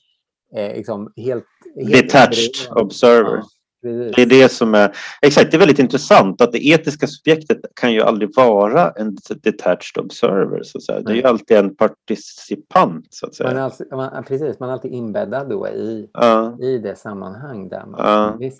[0.77, 1.45] liksom helt,
[1.77, 3.37] helt Detached observer.
[3.37, 3.43] Ja.
[3.83, 7.93] Det är det som är, exakt, det är väldigt intressant att det etiska subjektet kan
[7.93, 10.63] ju aldrig vara en detached observer.
[10.63, 11.01] Så att säga.
[11.01, 13.07] Det är ju alltid en participant.
[13.11, 13.49] Så att säga.
[13.49, 16.59] Man är alltid, man, precis, man är alltid inbäddad då i, ja.
[16.63, 18.01] i det sammanhang där man...
[18.01, 18.51] Ja,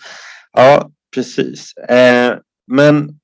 [0.53, 1.73] ja precis.
[1.77, 3.19] Eh, men,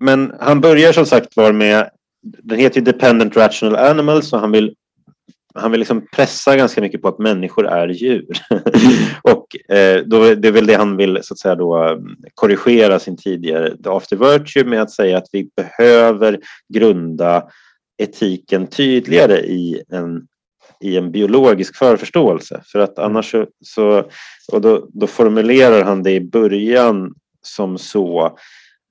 [0.00, 1.90] men han börjar som sagt var med,
[2.22, 4.74] den heter ju Dependent Rational Animals och han vill
[5.56, 8.26] han vill liksom pressa ganska mycket på att människor är djur.
[9.22, 12.98] och eh, då, det är väl det han vill så att säga då, mm, korrigera
[12.98, 16.38] sin tidigare after virtue med att säga att vi behöver
[16.74, 17.44] grunda
[17.98, 20.26] etiken tydligare i en,
[20.80, 22.60] i en biologisk förförståelse.
[22.72, 24.04] För att annars så, så
[24.52, 28.38] och då, då formulerar han det i början som så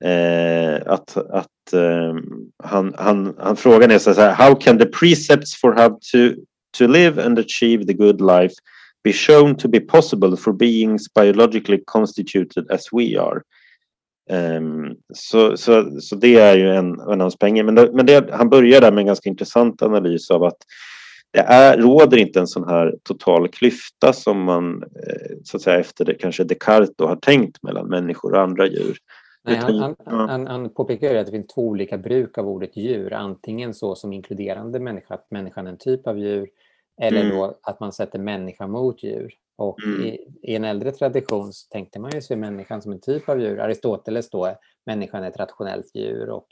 [0.03, 2.15] eh, att, att eh,
[2.63, 6.41] han, han, han frågan är så här, how can the precepts for how to
[6.77, 8.53] to live and achieve the good life
[9.03, 13.41] be shown to be possible for beings biologically constituted as we are.
[14.29, 17.63] Um, så, så, så det är ju en, en av hans poänger.
[17.63, 20.57] Men, det, men det, han börjar där med en ganska intressant analys av att
[21.31, 25.79] det är, råder inte en sån här total klyfta som man eh, så att säga
[25.79, 28.97] efter det kanske Descartes då har tänkt mellan människor och andra djur.
[29.43, 33.13] Nej, han, han, han, han påpekar att det finns två olika bruk av ordet djur.
[33.13, 36.47] Antingen så som inkluderande människa, att människan är en typ av djur
[37.01, 37.37] eller mm.
[37.37, 39.33] då att man sätter människa mot djur.
[39.57, 40.01] Och mm.
[40.01, 43.41] i, i, en äldre tradition så tänkte man ju se människan som en typ av
[43.41, 43.59] djur.
[43.59, 44.55] Aristoteles då,
[44.85, 46.29] människan är ett rationellt djur.
[46.29, 46.47] Och,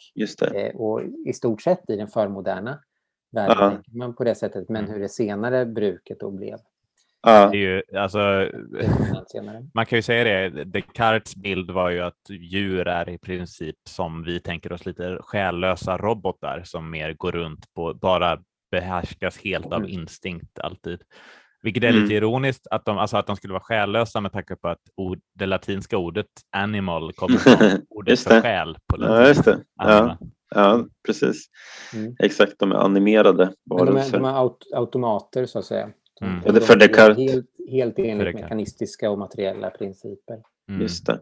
[0.55, 2.79] eh, och i stort sett i den förmoderna
[3.31, 3.69] världen Aha.
[3.69, 4.69] tänker man på det sättet.
[4.69, 4.93] Men mm.
[4.93, 6.57] hur det senare bruket då blev.
[7.21, 7.49] Ja.
[7.51, 8.49] Det är ju, alltså,
[9.73, 14.23] man kan ju säga det, Descartes bild var ju att djur är i princip som
[14.23, 18.39] vi tänker oss lite själlösa robotar som mer går runt på bara
[18.73, 19.89] behärskas helt av mm.
[19.89, 20.99] instinkt alltid.
[21.63, 22.17] Vilket är lite mm.
[22.17, 25.45] ironiskt att de, alltså att de skulle vara själlösa med tanke på att ord, det
[25.45, 28.77] latinska ordet animal kommer från ordet för själ.
[28.87, 29.59] På ja, just det.
[29.75, 30.17] Ja,
[30.55, 31.45] ja, precis.
[31.93, 32.15] Mm.
[32.19, 34.11] Exakt, de är animerade varelser.
[34.11, 35.89] De är, de är aut automater så att säga.
[36.21, 36.41] Mm.
[36.45, 37.17] De, de, för Descartes.
[37.17, 40.37] Helt, helt enligt mekanistiska och materiella principer.
[40.69, 40.81] Mm.
[40.81, 41.19] Just det.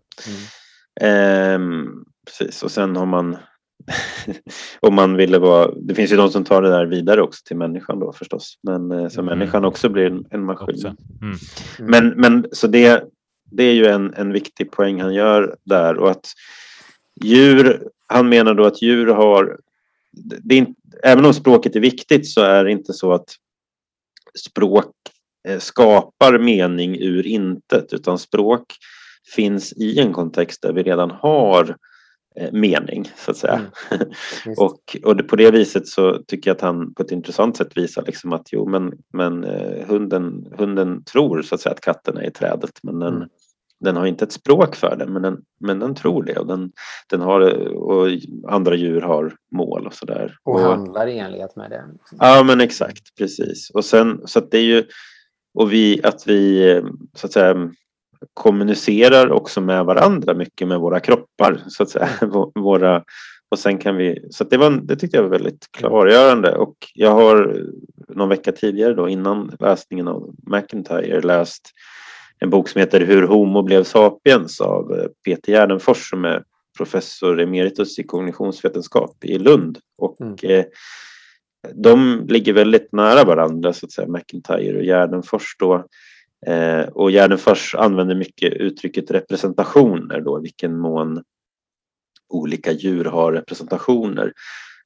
[1.02, 3.38] Ehm, precis, och sen har man
[4.80, 7.58] om man ville vara, det finns ju de som tar det där vidare också till
[7.58, 9.40] människan då förstås, men eh, så mm.
[9.40, 10.86] människan också blir en, en maskin.
[10.86, 10.98] Mm.
[11.22, 11.38] mm.
[11.80, 13.04] Men, men så det,
[13.52, 16.28] det är ju en, en viktig poäng han gör där och att
[17.24, 19.58] djur, han menar då att djur har,
[20.42, 20.68] det är,
[21.04, 23.36] även om språket är viktigt så är det inte så att
[24.40, 24.94] språk
[25.48, 28.66] eh, skapar mening ur intet utan språk
[29.36, 31.91] finns i en kontext där vi redan har Eh,
[32.52, 33.62] mening så att säga.
[33.92, 34.08] Mm.
[34.58, 38.04] och, och på det viset så tycker jag att han på ett intressant sätt visar
[38.06, 42.28] liksom att jo men, men eh, hunden, hunden tror så att säga att katten är
[42.28, 43.30] i trädet men den, mm.
[43.80, 46.40] den har inte ett språk för det, men den, men den tror det.
[46.40, 46.72] Och, den,
[47.10, 48.08] den har, och
[48.48, 50.38] andra djur har mål och sådär.
[50.44, 51.84] Och, och handlar i enlighet med det.
[52.20, 53.70] Ja, men exakt, precis.
[53.70, 54.84] Och sen, så att det är ju,
[55.54, 56.82] och vi, att vi
[57.16, 57.72] så att säga
[58.34, 62.10] kommunicerar också med varandra mycket med våra kroppar, så att säga.
[62.56, 63.04] Våra,
[63.52, 67.12] och sen kan vi, så det, var, det tyckte jag var väldigt klargörande och jag
[67.12, 67.66] har
[68.10, 71.72] någon vecka tidigare då innan läsningen av McIntyre läst
[72.40, 76.44] en bok som heter Hur Homo blev sapiens av eh, Peter Gärdenfors som är
[76.78, 79.78] professor emeritus i kognitionsvetenskap i Lund.
[79.98, 80.36] Och mm.
[80.44, 80.66] eh,
[81.74, 85.56] de ligger väldigt nära varandra, så att säga, McIntyre och Gärdenfors.
[85.60, 85.86] Då.
[86.48, 91.24] Eh, och Gärdenfors använder mycket uttrycket representationer, då, vilken mån
[92.30, 94.34] olika djur har representationer.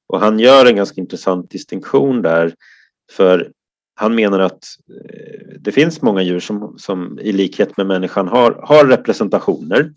[0.07, 2.53] Och han gör en ganska intressant distinktion där,
[3.11, 3.51] för
[3.95, 8.59] han menar att eh, det finns många djur som, som i likhet med människan har,
[8.63, 9.91] har representationer.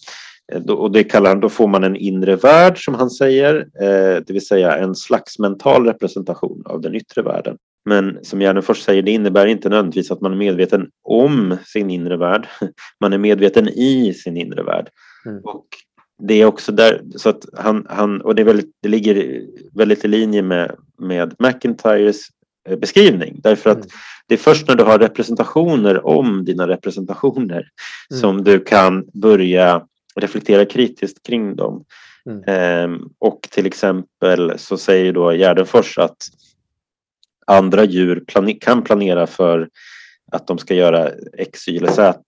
[0.53, 4.23] Eh, och det kallar han, då får man en inre värld som han säger, eh,
[4.27, 7.59] det vill säga en slags mental representation av den yttre världen.
[7.85, 12.17] Men som Gärdenfors säger, det innebär inte nödvändigtvis att man är medveten om sin inre
[12.17, 12.49] värld.
[13.01, 14.89] Man är medveten i sin inre värld.
[15.27, 15.41] Mm.
[15.45, 15.67] Och
[16.23, 19.43] det är också där, så att han, han och det, väldigt, det ligger
[19.75, 22.29] väldigt i linje med, med McIntyres
[22.69, 23.41] Eh, beskrivning.
[23.43, 23.89] Därför att mm.
[24.27, 27.69] det är först när du har representationer om dina representationer
[28.11, 28.21] mm.
[28.21, 29.83] som du kan börja
[30.15, 31.85] reflektera kritiskt kring dem.
[32.31, 32.43] Mm.
[32.47, 36.17] Ehm, och till exempel så säger då Gärdenfors att
[37.49, 39.69] andra djur plane kan planera för
[40.33, 42.23] att de ska göra X, Y eller Z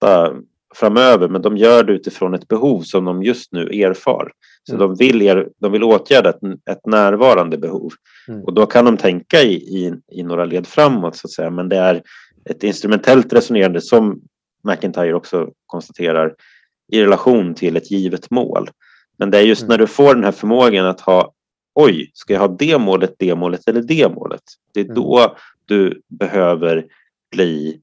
[0.74, 4.33] framöver men de gör det utifrån ett behov som de just nu erfar.
[4.62, 4.88] Så mm.
[4.88, 7.92] de, vill er, de vill åtgärda ett, ett närvarande behov.
[8.28, 8.44] Mm.
[8.44, 11.50] Och då kan de tänka i, i, i, några led framåt så att säga.
[11.50, 12.02] Men det är
[12.50, 14.20] ett instrumentellt resonerande som
[14.64, 16.35] McIntyre också konstaterar
[16.92, 18.70] i relation till ett givet mål.
[19.18, 19.70] Men det är just mm.
[19.70, 21.33] när du får den här förmågan att ha
[21.74, 24.42] oj, ska jag ha det målet, det målet eller det målet?
[24.74, 24.94] Det är mm.
[24.94, 26.87] då du behöver
[27.30, 27.80] bli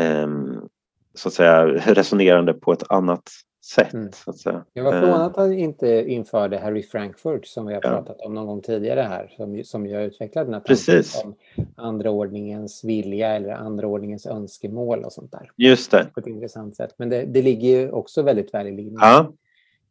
[0.00, 0.68] um,
[1.14, 3.30] så att säga resonerande på ett annat
[3.66, 3.92] sätt.
[3.94, 4.12] Mm.
[4.12, 4.64] Så att säga.
[4.72, 8.46] Jag var förvånad att han inte införde Harry Frankfurt som vi har pratat om någon
[8.46, 11.22] gång tidigare här, som, som jag utvecklade den här Precis.
[11.24, 11.34] om
[11.76, 15.50] andra ordningens vilja eller andra ordningens önskemål och sånt där.
[15.56, 16.06] Just det.
[16.14, 16.94] På ett intressant sätt.
[16.96, 18.98] Men det, det ligger ju också väldigt väl i linje.
[19.00, 19.32] Ja.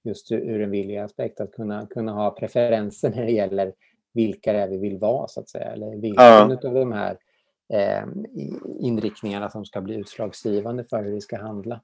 [0.06, 3.74] Just ur en vilja-aspekt, att kunna, kunna ha preferenser när det gäller
[4.13, 5.72] vilka det är vi vill vara, så att säga.
[5.72, 6.58] Eller vilken ja.
[6.63, 7.18] av de här
[7.74, 8.06] eh,
[8.80, 11.82] inriktningarna som ska bli utslagsgivande för hur vi ska handla.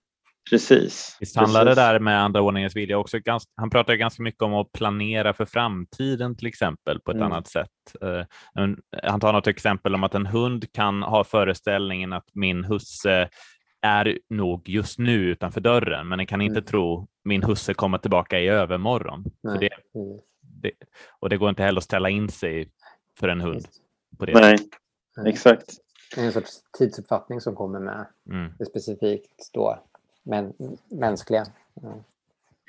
[0.50, 1.18] Precis.
[1.20, 3.20] Visst handlar det där med andra ordningens vilja också.
[3.20, 7.32] Ganska, han pratar ganska mycket om att planera för framtiden till exempel på ett mm.
[7.32, 7.70] annat sätt.
[8.04, 8.24] Uh,
[9.04, 13.30] han tar något exempel om att en hund kan ha föreställningen att min husse
[13.82, 16.66] är nog just nu utanför dörren, men den kan inte mm.
[16.66, 19.24] tro min husse kommer tillbaka i övermorgon.
[19.60, 19.70] Det,
[20.42, 20.72] det,
[21.20, 22.72] och det går inte heller att ställa in sig
[23.20, 23.68] för en hund.
[24.18, 24.58] På det Nej,
[25.26, 25.78] exakt.
[26.18, 28.52] En sorts tidsuppfattning som kommer med mm.
[28.70, 29.80] specifikt då
[30.24, 30.54] men,
[30.90, 31.46] mänskliga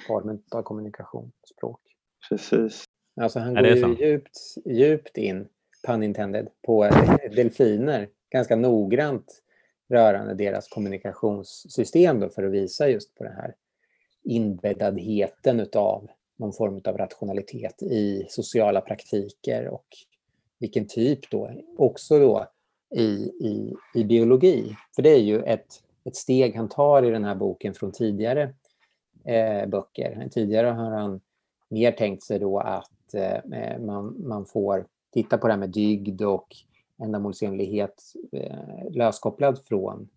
[0.06, 1.80] formen av kommunikation, språk.
[2.28, 2.84] Precis.
[3.20, 5.48] Alltså han går ju djupt, djupt in,
[5.86, 6.84] pun intended, på
[7.36, 9.41] delfiner ganska noggrant
[9.92, 13.54] rörande deras kommunikationssystem då, för att visa just på den här
[14.24, 19.86] inbäddadheten utav någon form av rationalitet i sociala praktiker och
[20.58, 22.46] vilken typ då, också då
[22.94, 23.02] i,
[23.40, 24.76] i, i biologi.
[24.96, 28.54] För det är ju ett ett steg han tar i den här boken från tidigare
[29.24, 30.28] eh, böcker.
[30.30, 31.20] Tidigare har han
[31.68, 36.22] mer tänkt sig då att eh, man, man får titta på det här med dygd
[36.22, 36.56] och
[37.02, 40.08] ändamålsenlighet eh, löskopplad från,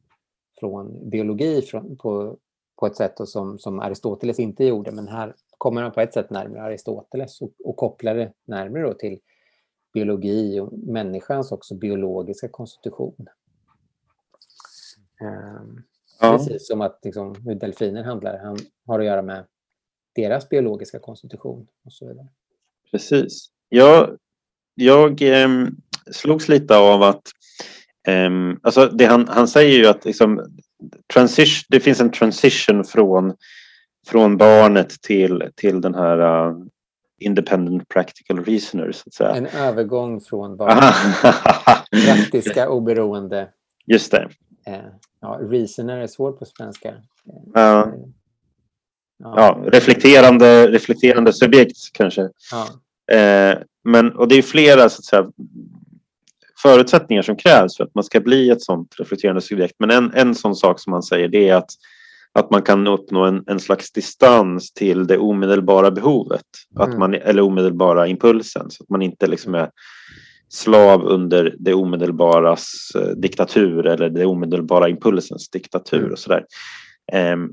[0.59, 2.37] från biologi från, på,
[2.79, 4.91] på ett sätt som, som Aristoteles inte gjorde.
[4.91, 9.19] Men här kommer han på ett sätt närmare Aristoteles och, och kopplar det närmare till
[9.93, 13.27] biologi och människans också biologiska konstitution.
[15.21, 15.81] Ehm,
[16.21, 16.37] ja.
[16.37, 19.45] Precis som att liksom, hur delfiner handlar han har att göra med
[20.15, 22.27] deras biologiska konstitution och så vidare.
[22.91, 23.51] Precis.
[23.69, 24.17] Jag,
[24.75, 25.47] jag eh,
[26.11, 27.21] slogs lite av att
[28.07, 28.29] eh,
[28.63, 30.45] alltså det han, han säger ju att liksom,
[31.13, 33.33] transition, det finns en transition från,
[34.07, 36.57] från barnet till, till den här uh,
[37.19, 38.91] independent practical reasoner.
[38.91, 39.35] Så att säga.
[39.35, 40.95] En övergång från barnet
[42.05, 43.49] praktiska oberoende.
[43.85, 44.29] Just det.
[44.67, 44.79] Eh,
[45.21, 46.93] ja, reasoner är svårt på svenska.
[47.53, 47.93] Ja.
[49.17, 49.33] Ja.
[49.37, 52.29] ja, reflekterande, reflekterande subjekt kanske.
[52.51, 52.67] Ja.
[53.15, 55.31] Eh, men, och det är flera så att säga,
[56.61, 59.75] förutsättningar som krävs för att man ska bli ett sådant reflekterande subjekt.
[59.79, 61.69] Men en, en sån sak som man säger det är att
[62.39, 66.99] att man kan uppnå en, en slags distans till det omedelbara behovet, att Mm.
[66.99, 69.69] man, eller omedelbara impulsen, så att man inte liksom är
[70.49, 76.11] slav under det omedelbaras eh, diktatur eller det omedelbara impulsens diktatur Mm.
[76.11, 76.45] och sådär.
[77.13, 77.49] Ehm,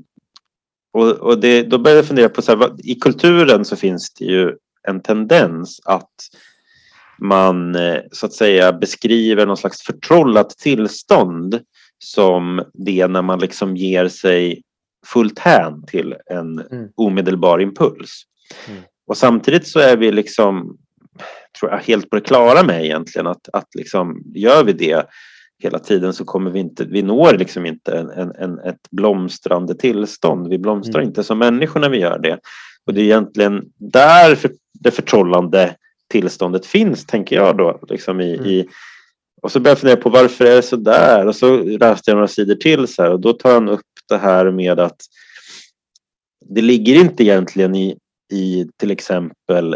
[0.93, 4.13] och och det, då börjar jag fundera på, så här, vad, i kulturen så finns
[4.13, 4.55] det ju
[4.87, 6.13] en tendens att
[7.17, 11.59] man eh, så att säga beskriver någon slags förtrollat tillstånd
[11.99, 14.61] som det när man liksom ger sig
[15.05, 16.89] fullt hän till en Mm.
[16.95, 18.23] omedelbar impuls.
[18.69, 18.81] Mm.
[19.07, 20.77] Och samtidigt så är vi liksom,
[21.59, 25.05] tror jag, helt på det klara med egentligen att, att liksom, gör vi det
[25.63, 29.75] hela tiden så kommer vi inte, vi når liksom inte en, en, en, ett blomstrande
[29.75, 30.47] tillstånd.
[30.49, 31.09] Vi blomstrar Mm.
[31.09, 32.39] inte som människor när vi gör det.
[32.85, 35.75] Och det är egentligen där för, det förtrollande
[36.13, 37.79] tillståndet finns, tänker jag då.
[37.89, 38.45] Liksom i, Mm.
[38.49, 38.67] i,
[39.41, 41.27] och så började jag fundera på varför är det så där?
[41.27, 44.17] Och så läste jag några sidor till så här, och då tar han upp det
[44.17, 45.01] här med att
[46.45, 47.97] det ligger inte egentligen i,
[48.31, 49.73] i till exempel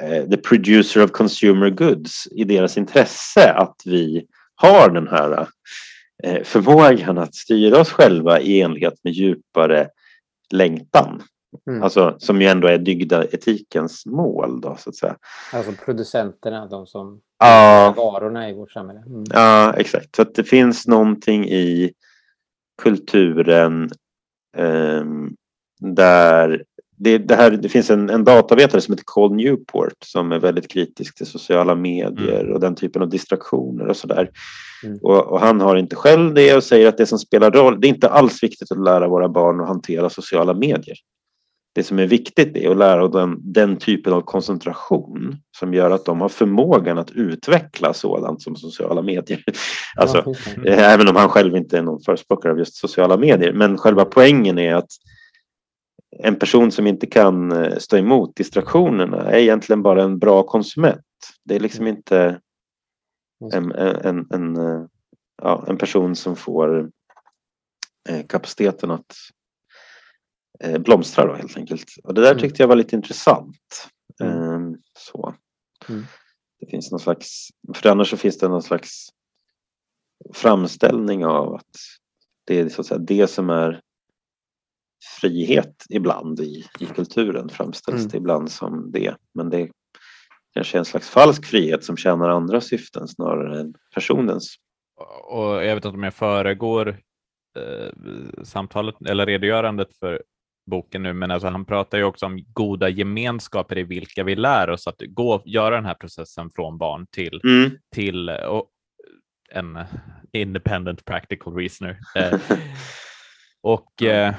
[0.00, 5.46] eh, the producer of consumer goods i deras intresse att vi har den här
[6.24, 9.88] eh, förmågan att styra oss själva i enlighet med djupare
[10.52, 11.22] längtan.
[11.70, 11.82] Mm.
[11.82, 15.16] Alltså som ju ändå är dygda etikens mål då så att säga.
[15.52, 17.94] Alltså producenterna, de som Ja.
[17.96, 19.00] varorna i vårt samhälle.
[19.00, 19.24] Mm.
[19.30, 20.16] Ja, exakt.
[20.16, 21.92] Så att det finns någonting i
[22.82, 23.90] kulturen
[24.56, 25.30] ehm,
[25.80, 26.64] där
[26.96, 30.68] det, det, här, det finns en, en datavetare som heter Cole Newport som är väldigt
[30.68, 34.30] kritisk till sociala medier och den typen av distraktioner och sådär.
[34.84, 34.98] Mm.
[35.02, 37.86] Och, och han har inte själv det och säger att det som spelar roll, det
[37.86, 40.96] är inte alls viktigt att lära våra barn att hantera sociala medier.
[41.78, 46.04] Det som är viktigt är att lära dem den typen av koncentration som gör att
[46.04, 49.44] de har förmågan att utveckla sådant som sociala medier.
[49.96, 50.70] Alltså, Ja, det.
[50.72, 53.52] Eh, Även om han själv inte är någon förespråkare av just sociala medier.
[53.52, 54.90] Men själva poängen är att
[56.18, 61.00] en person som inte kan eh, stå emot distraktionerna är egentligen bara en bra konsument.
[61.44, 62.40] Det är liksom inte
[63.40, 63.56] Just det.
[63.58, 64.84] en, en, en, eh,
[65.42, 66.90] ja, en person som får
[68.28, 69.14] kapaciteten att
[70.64, 71.84] eh, blomstra då helt enkelt.
[72.04, 72.40] Och det där Mm.
[72.40, 73.88] tyckte jag var lite intressant.
[74.20, 74.38] Mm.
[74.42, 75.34] Ehm, Så.
[75.88, 76.04] Mm.
[76.60, 79.08] Det finns någon slags, för annars så finns det någon slags
[80.34, 81.76] framställning av att
[82.46, 83.80] det är så att säga det som är
[85.20, 88.08] frihet ibland i, i kulturen framställs Mm.
[88.08, 89.16] det ibland som det.
[89.34, 89.70] Men det
[90.54, 94.54] kanske är en slags falsk frihet som tjänar andra syften snarare än personens.
[95.30, 96.88] Och jag vet inte om jag föregår
[97.58, 97.92] eh,
[98.44, 100.22] samtalet eller redogörandet för
[100.68, 104.70] boken nu, men alltså han pratar ju också om goda gemenskaper i vilka vi lär
[104.70, 107.70] oss att gå, göra den här processen från barn till, Mm.
[107.94, 108.66] till eh, och
[109.50, 109.78] en
[110.32, 111.98] independent practical reasoner.
[112.16, 112.40] Eh,
[113.62, 114.34] och eh,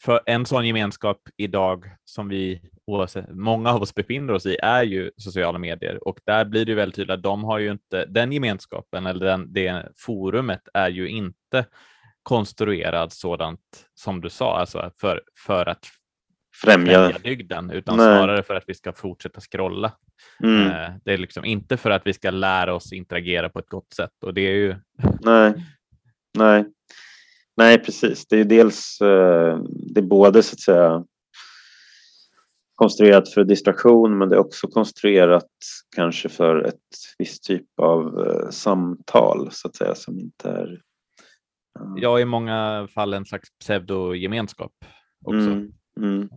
[0.00, 4.82] för en sån gemenskap idag som vi, oavsett, många av oss befinner oss i, är
[4.82, 8.32] ju sociala medier och där blir det väldigt tydligt att de har ju inte, den
[8.32, 11.66] gemenskapen eller den, det forumet är ju inte
[12.24, 13.60] konstruerad sådant
[13.94, 15.86] som du sa, alltså för, för att
[16.62, 16.92] Främja.
[16.92, 18.04] främja dygden, utan Nej.
[18.06, 19.92] snarare för att vi ska fortsätta scrolla.
[20.42, 20.66] Mm.
[20.66, 23.92] Eh, Det är liksom inte för att vi ska lära oss interagera på ett gott
[23.94, 24.76] sätt och det är ju
[25.20, 25.54] Nej.
[26.38, 26.64] Nej.
[27.56, 28.26] Nej, precis.
[28.26, 29.58] Det är ju dels eh,
[29.94, 31.04] det är både så att säga
[32.74, 35.50] konstruerat för distraktion men det är också konstruerat
[35.96, 36.80] kanske för ett
[37.18, 40.80] visst typ av eh, samtal så att säga som inte är
[41.74, 41.94] ja.
[41.96, 44.72] ja, i många fall en slags pseudogemenskap
[45.24, 45.50] också.
[45.50, 46.28] Mm, mm,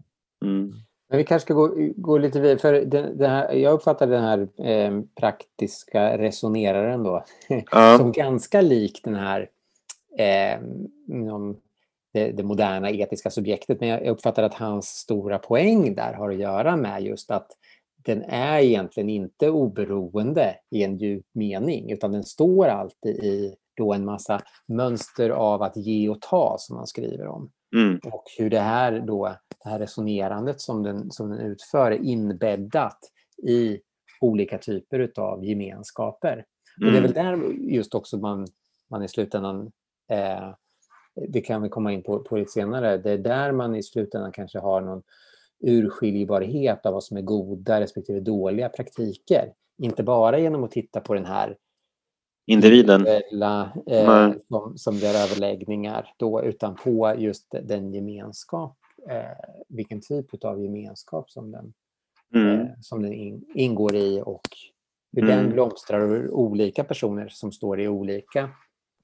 [0.45, 0.73] mm.
[1.09, 2.57] Men vi kanske ska gå, gå lite vidare.
[2.57, 7.23] För det, det här, jag uppfattar den här eh, praktiska resoneraren då
[7.71, 7.97] Ja.
[7.97, 9.49] som ganska lik den här
[10.17, 10.59] eh,
[11.07, 11.57] inom
[12.13, 13.79] det, det moderna etiska subjektet.
[13.79, 17.51] Men jag jag uppfattar att hans stora poäng där har att göra med just att
[17.97, 23.93] den är egentligen inte oberoende i en djup mening utan den står alltid i då
[23.93, 27.51] en massa mönster av att ge och ta som man skriver om.
[27.75, 32.03] Mm, Och hur det här, då, det här resonerandet som den, som den utför är
[32.03, 32.99] inbäddat
[33.47, 33.79] i
[34.21, 36.45] olika typer av gemenskaper.
[36.85, 38.47] Och det är väl mm, där just också man,
[38.89, 39.71] man i slutändan,
[40.11, 40.53] eh,
[41.27, 44.31] det kan vi komma in på, på lite senare, det är där man i slutändan
[44.31, 45.01] kanske har någon
[45.59, 49.53] urskiljbarhet av vad som är goda respektive dåliga praktiker.
[49.77, 51.57] Inte bara genom att titta på den här
[52.47, 53.07] individen.
[53.87, 58.77] eh, som, som blir överläggningar då, utan på just den gemenskap,
[59.09, 61.73] eh, vilken typ av gemenskap som den,
[62.33, 64.41] Mm, eh, som den in, ingår i och
[65.13, 65.37] hur Mm.
[65.37, 68.49] den blomstrar och hur olika personer som står i olika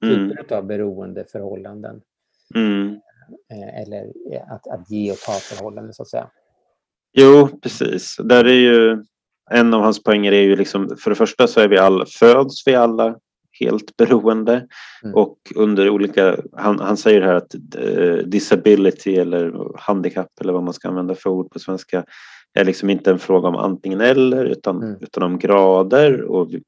[0.03, 2.01] mm, typer av beroendeförhållanden
[2.55, 2.99] mm,
[3.51, 4.11] eh, eller
[4.49, 6.29] att, att ge och ta förhållande så att säga.
[7.13, 8.15] Jo, precis.
[8.23, 9.03] Där är ju
[9.51, 12.67] en av hans poänger är ju liksom för det första så är vi alla, föds
[12.67, 13.19] vi alla
[13.59, 14.67] helt beroende
[15.03, 15.15] mm.
[15.15, 20.73] och under olika, han, han säger här att uh, disability eller handikapp eller vad man
[20.73, 22.05] ska använda för ord på svenska
[22.53, 24.97] är liksom inte en fråga om antingen eller utan, mm.
[25.01, 26.63] utan om grader och vi,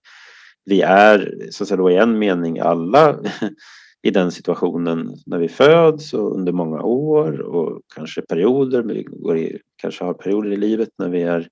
[0.65, 3.19] vi är så att säga då i en mening alla
[4.05, 9.37] i den situationen när vi föds och under många år och kanske perioder, vi går
[9.37, 11.47] i, kanske har perioder i livet när vi är,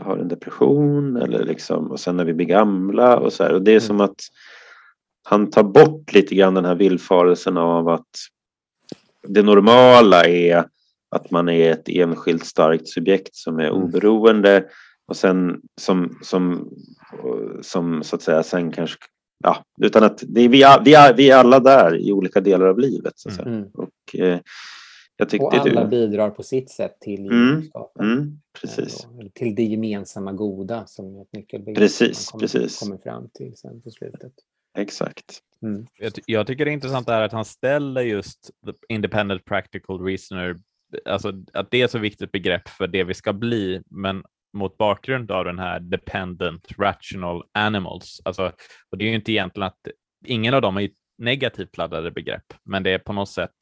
[0.00, 3.52] har en depression eller liksom, och sen när vi blir gamla och så här.
[3.52, 3.86] Och det är mm.
[3.86, 4.20] som att
[5.24, 8.10] han tar bort lite grann den här villfarelsen av att
[9.28, 10.64] det normala är
[11.10, 13.82] att man är ett enskilt starkt subjekt som är mm.
[13.82, 14.64] oberoende
[15.06, 16.70] och sen som, som,
[17.62, 18.98] som så att säga sen kanske
[19.42, 22.66] ja, utan att det är, vi, vi, är, vi är alla där i olika delar
[22.66, 23.12] av livet.
[23.16, 23.48] Så att säga.
[23.48, 23.64] Mm.
[23.74, 24.38] Och, eh,
[25.40, 25.90] och alla du...
[25.90, 28.04] bidrar på sitt sätt till gemenskapen.
[28.04, 29.06] Mm, mm, precis.
[29.20, 32.78] Eller till det gemensamma goda som ett nyckelbegrepp precis, kommer, precis.
[32.78, 34.32] kommer fram till sen på slutet.
[34.78, 35.40] Exakt.
[35.62, 35.86] Mm.
[35.98, 40.56] Jag, jag, tycker det är intressant är att han ställer just the independent practical reasoner,
[41.04, 45.30] alltså att det är så viktigt begrepp för det vi ska bli, men mot bakgrund
[45.30, 48.20] av den här dependent rational animals.
[48.24, 48.52] Alltså,
[48.90, 49.88] och det är ju inte egentligen att
[50.24, 53.56] ingen av dem är negativt laddade begrepp, men det är på något sätt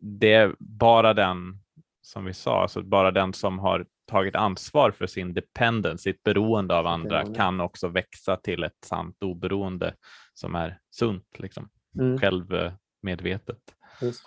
[0.00, 1.58] det är bara den
[2.02, 6.76] som vi sa, alltså bara den som har tagit ansvar för sin dependence, sitt beroende
[6.76, 9.94] av andra, kan också växa till ett sant oberoende
[10.34, 11.68] som är sunt, liksom.
[11.98, 12.18] Mm.
[12.18, 13.58] självmedvetet.
[14.02, 14.22] Just.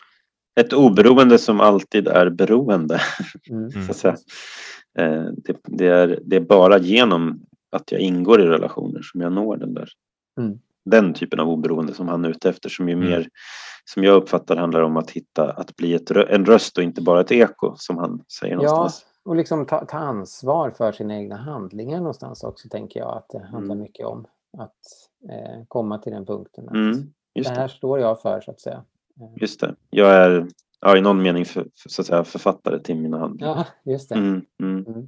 [0.55, 3.01] Ett oberoende som alltid är beroende.
[3.49, 3.71] Mm.
[3.71, 4.17] så att säga.
[4.97, 9.34] Eh, det, det, är, det är bara genom att jag ingår i relationer som jag
[9.34, 9.89] når den där
[10.39, 10.59] mm.
[10.86, 13.09] Den typen av oberoende som han är ute efter som ju mm.
[13.09, 13.29] mer
[13.86, 17.21] som jag uppfattar handlar om att hitta att bli ett, en röst och inte bara
[17.21, 19.05] ett eko som han säger någonstans.
[19.05, 23.29] Ja, och liksom ta, ta ansvar för sina egna handlingar någonstans också tänker jag att
[23.29, 23.84] det handlar mm.
[23.84, 24.25] mycket om
[24.57, 24.77] att
[25.29, 26.69] eh, komma till den punkten.
[26.69, 27.73] Att mm, det här det.
[27.73, 28.84] står jag för så att säga.
[29.36, 29.75] Just det.
[29.89, 30.47] Jag är
[30.79, 33.55] ja, i någon mening för, för, så att säga, författare till mina handlingar.
[33.84, 34.15] Ja, just det.
[34.15, 34.86] Mm, mm.
[34.86, 35.07] Mm,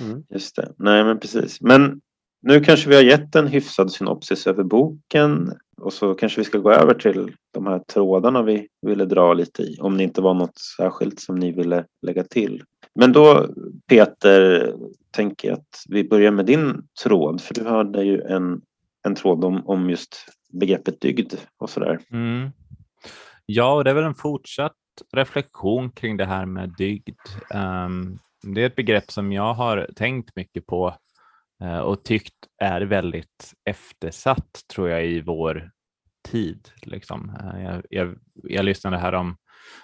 [0.00, 0.24] mm.
[0.28, 0.72] Just det.
[0.78, 1.60] Nej, men precis.
[1.60, 2.00] Men
[2.44, 6.58] nu kanske vi har gett en hyfsad synopsis över boken och så kanske vi ska
[6.58, 10.34] gå över till de här trådarna vi ville dra lite i, om det inte var
[10.34, 12.62] något särskilt som ni ville lägga till.
[12.94, 13.48] Men då
[13.88, 14.72] Peter,
[15.10, 18.60] tänker jag att vi börjar med din tråd, för du hade ju en,
[19.06, 20.16] en tråd om, om just
[20.52, 21.98] begreppet dygd och sådär.
[22.10, 22.50] Mm.
[23.46, 24.72] Ja, och det är väl en fortsatt
[25.12, 27.18] reflektion kring det här med dygd.
[27.54, 28.18] Um,
[28.54, 30.94] det är ett begrepp som jag har tänkt mycket på
[31.62, 35.70] Eh, och tyckt är väldigt eftersatt, tror jag, i vår
[36.28, 36.68] tid.
[36.82, 37.36] Liksom.
[37.40, 39.36] Eh, jag, jag, jag lyssnade här om,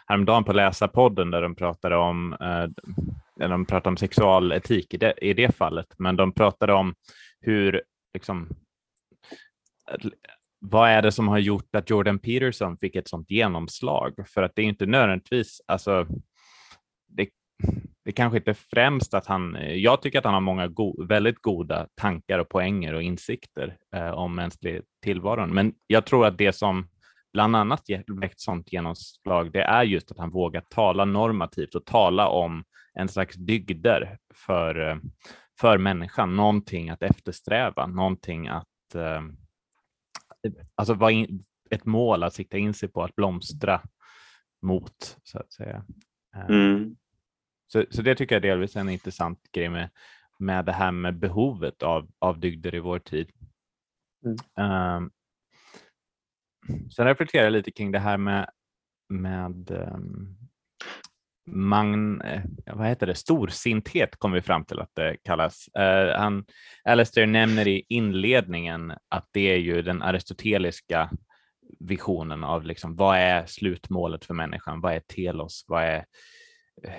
[0.07, 5.35] häromdagen på Läsarpodden där de pratade om, eh, de pratade om sexualetik i det, i
[5.35, 6.95] det fallet, men de pratade om
[7.41, 7.83] hur
[8.15, 8.49] liksom,
[10.59, 14.29] vad är det som har gjort att Jordan Peterson fick ett sånt genomslag?
[14.29, 16.07] För att det är inte nödvändigtvis, alltså,
[17.09, 17.29] det,
[18.05, 21.43] det kanske inte främst att han, eh, jag tycker att han har många go, väldigt
[21.43, 25.55] goda tankar och poänger och insikter eh, om mänsklig tillvaron.
[25.55, 26.89] Men jag tror att det som
[27.33, 27.85] bland annat
[28.21, 33.09] väckt sånt genomslag, det är just att han vågar tala normativt och tala om en
[33.09, 34.97] slags dygder för, eh,
[35.61, 39.23] för människan, någonting att eftersträva, någonting att eh,
[40.75, 43.81] alltså vara in, ett mål att sikta in sig på att blomstra
[44.63, 45.85] mot så att säga.
[46.37, 46.97] Eh, mm.
[47.73, 49.91] Så, så det tycker jag delvis är en intressant grej med,
[50.39, 53.31] med det här med behovet av, av dygder i vår tid.
[54.25, 54.97] Mm.
[54.97, 55.11] Um,
[56.91, 58.51] sen reflekterar jag lite kring det här med,
[59.09, 60.37] med um,
[61.47, 65.69] magn, eh, vad heter det, storsinthet kom vi fram till att det kallas.
[65.79, 66.45] Uh, han,
[66.85, 71.11] Alistair nämner i inledningen att det är ju den aristoteliska
[71.81, 74.81] visionen av liksom, vad är slutmålet för människan?
[74.81, 75.65] Vad är telos?
[75.69, 76.05] Vad är,
[76.83, 76.93] eh,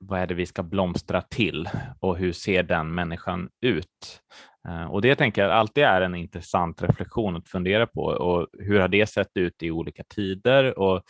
[0.00, 1.68] vad är det vi ska blomstra till
[2.00, 4.22] och hur ser den människan ut?
[4.68, 8.80] Eh, och det tänker jag alltid är en intressant reflektion att fundera på och hur
[8.80, 11.02] har det sett ut i olika tider och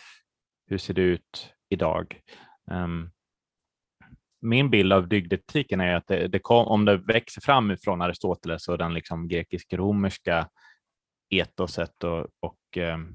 [0.67, 2.21] hur ser det ut idag?
[2.71, 3.11] Ehm,
[4.41, 8.69] min bild av dygdetiken är att det, det kom, om det växer fram från Aristoteles
[8.69, 10.49] och den liksom grekisk-romerska
[11.31, 13.15] etoset och, och ehm,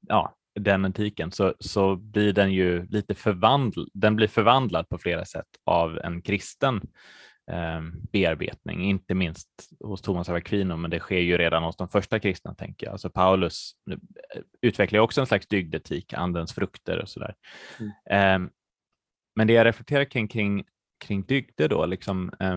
[0.00, 3.88] ja, den etiken så, så blir den ju lite förvandlad.
[3.94, 6.80] Den blir förvandlad på flera sätt av en kristen
[7.50, 7.80] eh,
[8.12, 9.48] bearbetning, inte minst
[9.80, 12.92] hos Thomas av Aquino, men det sker ju redan hos de första kristna, tänker jag.
[12.92, 13.98] Alltså Paulus eh,
[14.60, 17.34] utvecklar också en slags dygdetik, andens frukter och sådär.
[17.80, 18.44] Mm.
[18.44, 18.50] Eh,
[19.36, 20.64] men det jag reflekterar kring, kring,
[21.04, 22.56] kring dygder då, liksom, eh,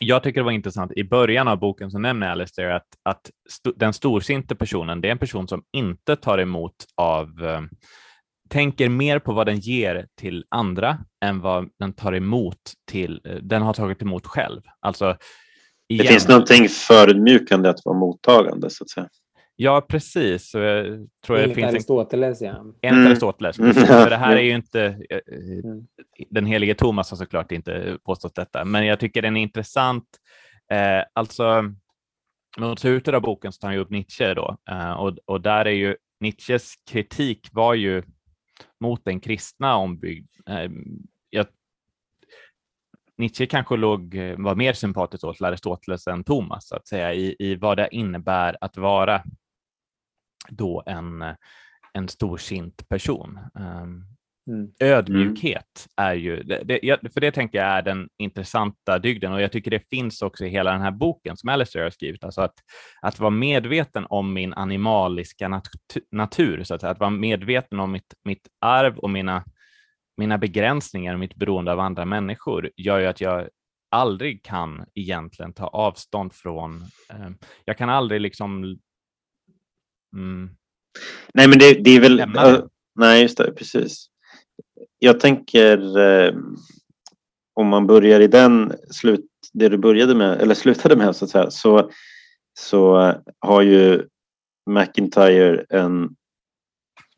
[0.00, 3.70] jag tycker det var intressant, i början av boken så nämner Alistair att, att st
[3.76, 7.60] den storsinte personen, det är en person som inte tar emot av eh,
[8.48, 13.34] tänker mer på vad den ger till andra än vad den tar emot till, eh,
[13.34, 14.60] den har tagit emot själv.
[14.80, 15.16] Alltså,
[15.88, 16.06] igen.
[16.06, 19.08] Det finns någonting förödmjukande att vara mottagande så att säga.
[19.60, 20.50] Ja, precis.
[20.50, 22.56] Så jag tror Enligt det finns Aristoteles, ja.
[22.82, 23.06] Enligt mm.
[23.06, 23.58] Aristoteles.
[23.58, 23.74] Mm.
[23.74, 24.84] För det här är ju inte...
[25.10, 25.18] Eh,
[25.64, 25.86] mm.
[26.30, 30.04] Den helige Thomas har såklart inte påstått detta, men jag tycker den är intressant.
[30.72, 31.74] Eh, alltså,
[32.58, 35.64] mot slutet av boken så tar han ju upp Nietzsche då, eh, och, och där
[35.64, 38.02] är ju Nietzsches kritik var ju
[38.80, 40.30] mot den kristna ombygd.
[40.48, 40.70] Eh,
[41.30, 41.46] jag,
[43.16, 47.54] Nietzsche kanske låg, var mer sympatisk åt Aristoteles än Thomas, så att säga, i, i
[47.54, 49.22] vad det innebär att vara
[50.48, 51.24] då en,
[51.92, 53.38] en storsint person.
[53.54, 54.06] Um,
[54.48, 54.72] mm.
[54.80, 59.70] Ödmjukhet är ju, det, för det tänker jag är den intressanta dygden och jag tycker
[59.70, 62.54] det finns också i hela den här boken som Alistair har skrivit, alltså att,
[63.02, 65.68] att vara medveten om min animaliska nat
[66.12, 69.44] natur, så att, att vara medveten om mitt, mitt arv och mina,
[70.16, 73.48] mina begränsningar och mitt beroende av andra människor gör ju att jag
[73.90, 77.30] aldrig kan egentligen ta avstånd från, eh,
[77.64, 78.78] jag kan aldrig liksom
[80.16, 80.50] Mm.
[81.34, 82.20] Nej, men det, det är väl...
[82.20, 84.06] Uh, nej, just det, precis.
[84.98, 86.34] Jag tänker eh,
[87.54, 91.30] om man börjar i den slut, det du började med eller slutade med så att
[91.30, 91.90] säga, så,
[92.58, 94.06] så har ju
[94.70, 96.08] McIntyre en,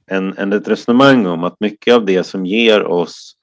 [0.07, 3.37] en, en, ett resonemang om att mycket av det som ger oss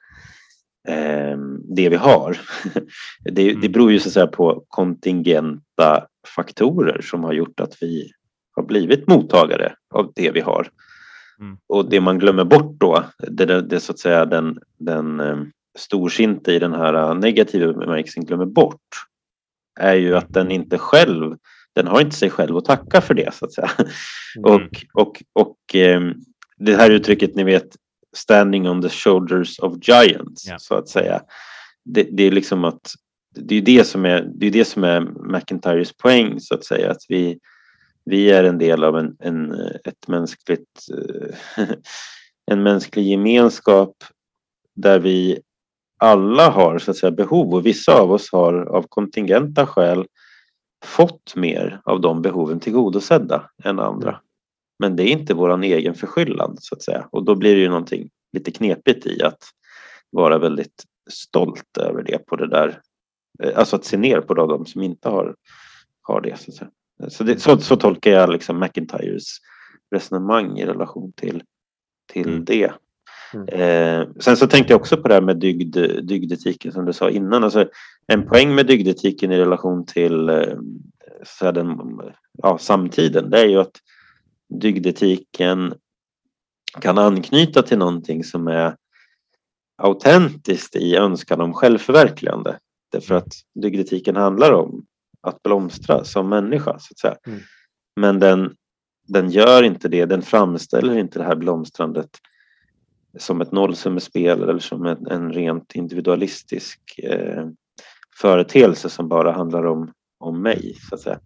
[0.87, 1.37] eh,
[1.75, 2.39] det vi har,
[3.23, 3.71] det, det mm.
[3.71, 8.11] beror ju så att säga på kontingenta faktorer som har gjort att vi
[8.57, 10.69] har blivit mottagare av det vi har.
[11.39, 11.57] Mm.
[11.67, 15.51] Och det man glömmer bort då, det, det, det så att säga den, den um,
[15.77, 18.87] storsinte i den här uh, negativa bemärkelsen glömmer bort,
[19.79, 21.37] är ju att den inte själv,
[21.75, 23.69] den har inte sig själv att tacka för det så att säga.
[24.37, 24.53] Mm.
[24.53, 26.15] Och, och, och um,
[26.57, 27.67] det här uttrycket ni vet,
[28.15, 30.57] standing on the shoulders of giants yeah.
[30.59, 31.21] så att säga.
[31.85, 32.91] Det, det, är liksom att
[33.35, 35.01] det är det som är, det är det som är
[35.33, 37.39] McIntyres poäng så att säga, att vi,
[38.09, 39.51] vi är en del av en, en,
[39.83, 41.65] ett mänskligt, eh,
[42.51, 43.95] en mänsklig gemenskap
[44.75, 45.39] där vi
[45.99, 50.05] alla har så att säga, behov och vissa av oss har av kontingenta skäl
[50.85, 54.21] fått mer av de behoven tillgodosedda än andra.
[54.79, 57.69] Men det är inte vår egen förskyllan så att säga och då blir det ju
[57.69, 59.43] någonting lite knepigt i att
[60.09, 62.81] vara väldigt stolt över det på det där,
[63.43, 65.35] eh, alltså att se ner på de som inte har,
[66.01, 66.39] har det.
[66.39, 66.71] Så att säga.
[67.07, 69.37] Så, det, så, så, tolkar jag liksom McIntyres
[69.91, 71.43] resonemang i relation till,
[72.13, 72.45] till mm.
[72.45, 72.71] det.
[73.33, 73.47] Mm.
[73.47, 77.09] Eh, sen så tänkte jag också på det här med dygd, dygdetiken som du sa
[77.09, 77.43] innan.
[77.43, 77.69] Alltså,
[78.07, 80.57] en poäng med dygdetiken i relation till eh,
[81.23, 81.77] så den,
[82.33, 83.75] ja, samtiden det är ju att
[84.49, 85.73] dygdetiken
[86.81, 88.75] kan anknyta till någonting som är
[89.77, 92.59] autentiskt i önskan om självförverkligande.
[92.91, 94.85] Därför att dygdetiken handlar om
[95.21, 96.79] att blomstra som människa.
[96.79, 97.17] Så att säga.
[97.27, 97.39] Mm.
[97.95, 98.55] Men den,
[99.07, 102.09] den gör inte det, den framställer inte det här blomstrandet
[103.17, 107.47] som ett nollsummespel eller som en, en rent individualistisk eh,
[108.21, 110.75] företeelse som bara handlar om, om mig.
[110.89, 111.19] Så att säga.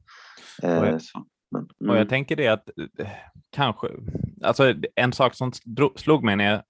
[0.63, 1.89] Eh, och, jag, så, men, mm.
[1.89, 2.69] och jag tänker det att
[2.99, 3.07] eh,
[3.49, 3.87] kanske,
[4.43, 5.51] alltså en sak som
[5.95, 6.61] slog mig när jag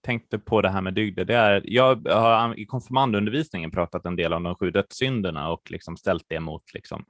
[0.00, 4.32] tänkte på det här med dygder, det är, jag har i konfirmandundervisningen pratat en del
[4.32, 7.04] om de sju dödssynderna och liksom ställt det mot liksom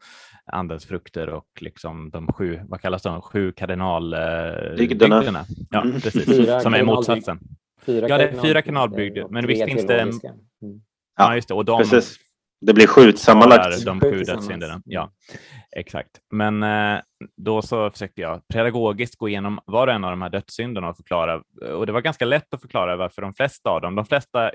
[0.46, 5.40] andens frukter och liksom de sju, vad kallas de, sju kardinaldygderna.
[5.40, 6.00] Eh, ja, mm.
[6.00, 7.38] precis, fyra som är motsatsen.
[7.82, 10.00] Fyra ja, det är fyra kanalbygder, men visst finns det...
[10.00, 10.20] Mm.
[11.16, 12.18] Ja, just det, och de, precis.
[12.60, 13.84] Det blir sju sammanlagt.
[13.84, 14.82] De sju dödssynderna.
[14.84, 15.12] Ja,
[15.76, 16.10] exakt.
[16.32, 17.00] Men eh,
[17.36, 20.96] då så försökte jag pedagogiskt gå igenom var och en av de här dödssynderna och
[20.96, 21.42] förklara.
[21.74, 24.50] Och det var ganska lätt att förklara varför de flesta av dem, de flesta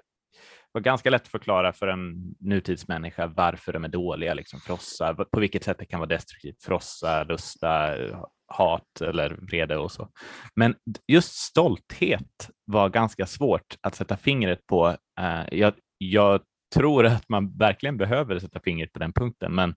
[0.72, 5.40] var ganska lätt att förklara för en nutidsmänniska varför de är dåliga, liksom frossa, på
[5.40, 7.96] vilket sätt det kan vara destruktivt, frossa, lusta,
[8.48, 10.10] hat eller vrede och så.
[10.56, 10.76] Men
[11.08, 14.88] just stolthet var ganska svårt att sätta fingret på.
[15.20, 16.42] Eh, jag, jag
[16.76, 19.76] tror att man verkligen behöver sätta fingret på den punkten, men,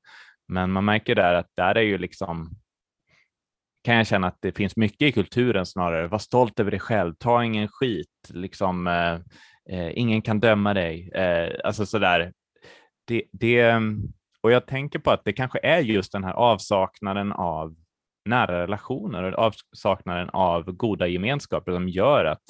[0.48, 2.50] men man märker där att där är ju liksom
[3.84, 6.08] kan jag känna att det finns mycket i kulturen snarare.
[6.08, 9.14] Var stolt över dig själv, ta ingen skit, liksom, eh,
[9.68, 11.10] eh ingen kan döma dig.
[11.14, 12.32] Eh, alltså sådär.
[13.04, 13.72] det, det,
[14.40, 17.74] och jag tänker på att det kanske är just den här avsaknaden av
[18.24, 22.42] nära relationer och avsaknaden av goda gemenskaper som gör att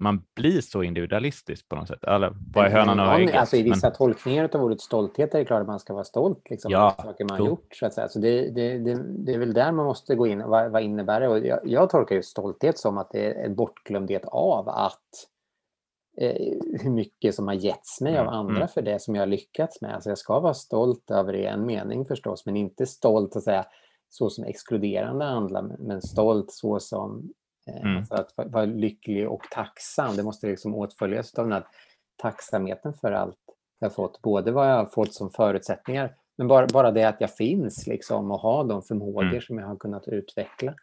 [0.00, 2.04] man blir så individualistisk på något sätt.
[2.04, 3.34] Eller vad är hönan och ägget?
[3.34, 3.96] Alltså I vissa men...
[3.96, 7.24] tolkningar av ordet stolthet är det klart att man ska vara stolt liksom, ja, saker
[7.24, 7.74] man har gjort.
[7.74, 8.08] Så, att säga.
[8.08, 10.42] så det, det, det, det, är väl där man måste gå in.
[10.48, 11.28] Vad, vad innebär det?
[11.28, 15.08] Och jag, jag tolkar ju stolthet som att det är en bortglömdhet av att
[16.20, 18.68] eh, hur mycket som har getts mig av mm, andra mm.
[18.68, 19.94] för det som jag har lyckats med.
[19.94, 23.42] Alltså jag ska vara stolt över det i en mening förstås, men inte stolt att
[23.42, 23.66] säga
[24.08, 27.32] så som exkluderande handlar, men stolt så som
[27.76, 27.96] mm.
[27.96, 31.64] Alltså att vara lycklig och tacksam, det måste liksom åtföljas av den här
[32.16, 33.38] tacksamheten för allt
[33.78, 34.22] jag fått.
[34.22, 38.30] Både vad jag har fått som förutsättningar, men bara, bara det att jag finns liksom
[38.30, 39.40] och har de förmågor mm.
[39.40, 40.74] som jag har kunnat utveckla.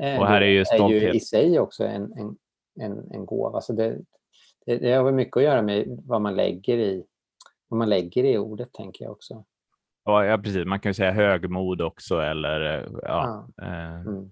[0.00, 1.02] Eh, och här är ju stolthet.
[1.02, 2.36] är ju i sig också en, en,
[2.80, 3.60] en, en gåva.
[3.60, 3.98] Så det,
[4.66, 7.04] det, det har mycket att göra med vad man lägger i,
[7.68, 9.44] vad man lägger i ordet, tänker jag också.
[10.04, 10.66] Ja, precis.
[10.66, 13.64] Man kan ju säga högmod också eller eh, ja, ja.
[13.64, 14.30] Mm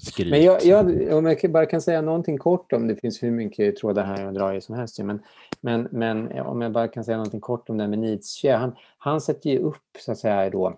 [0.00, 0.30] skryt.
[0.30, 3.76] Men jag, jag, om jag bara kan säga någonting kort om, det finns hur mycket
[3.76, 5.22] trådar här att dra i som helst, men,
[5.60, 8.52] men, men om jag bara kan säga någonting kort om det här med Nietzsche.
[8.52, 10.76] Han, han sätter ju upp så att säga då,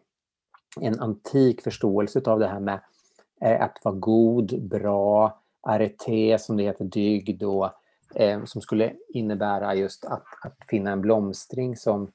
[0.80, 2.80] en antik förståelse av det här med
[3.40, 7.70] eh, att vara god, bra, arete som det heter, dygd och
[8.14, 12.12] eh, som skulle innebära just att, att finna en blomstring som,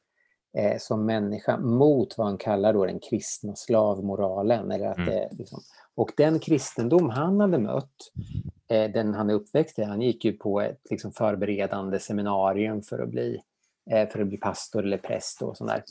[0.57, 4.71] eh, som människa mot vad han kallar då den kristna slavmoralen.
[4.71, 5.09] Eller att mm.
[5.09, 5.59] det, liksom,
[5.95, 7.95] och den kristendom han hade mött,
[8.69, 12.99] eh, den han är uppväxt i, han gick ju på ett liksom, förberedande seminarium för
[12.99, 13.41] att bli,
[13.91, 15.83] eh, för att bli pastor eller präst och sådär.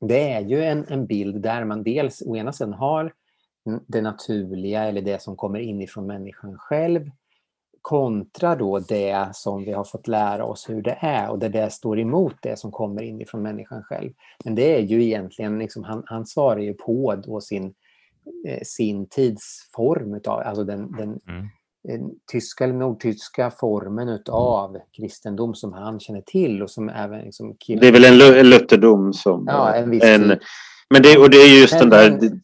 [0.00, 3.12] Det är ju en, en bild där man dels å ena sidan har
[3.86, 7.10] det naturliga eller det som kommer inifrån människan själv
[7.82, 11.72] kontra då det som vi har fått lära oss hur det är och där det
[11.72, 14.10] står emot det som kommer inifrån människan själv.
[14.44, 17.74] Men det är ju egentligen, liksom, han, han svarar ju på då sin
[18.46, 21.48] Eh, sin tidsform, utav, alltså den, den, mm.
[21.84, 27.56] den tyska eller nordtyska formen utav kristendom som han känner till och som även liksom
[27.66, 29.44] Det är väl en, en lutherdom som...
[29.46, 30.38] Ja, en viss en,
[30.90, 32.42] men det, och det är just men, den där men,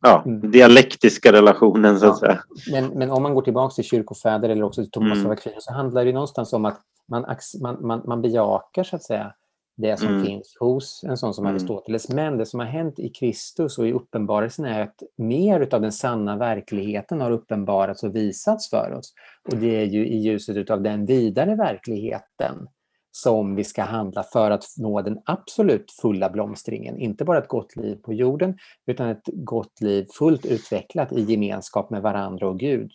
[0.00, 0.50] ja, mm.
[0.50, 2.42] dialektiska relationen så att ja, säga.
[2.72, 5.26] Men, men om man går tillbaka till kyrkofäder eller också till Thomas mm.
[5.26, 7.24] av Aquino så handlar det någonstans om att man,
[7.62, 9.34] man, man, man bejakar så att säga
[9.76, 10.24] det som mm.
[10.24, 11.54] finns hos en sån som mm.
[11.54, 12.08] Aristoteles.
[12.08, 15.92] Men det som har hänt i Kristus och i uppenbarelsen är att mer av den
[15.92, 19.12] sanna verkligheten har uppenbarats och visats för oss.
[19.50, 22.68] Och det är ju i ljuset av den vidare verkligheten
[23.12, 26.98] som vi ska handla för att nå den absolut fulla blomstringen.
[26.98, 31.90] Inte bara ett gott liv på jorden, utan ett gott liv fullt utvecklat i gemenskap
[31.90, 32.92] med varandra och Gud.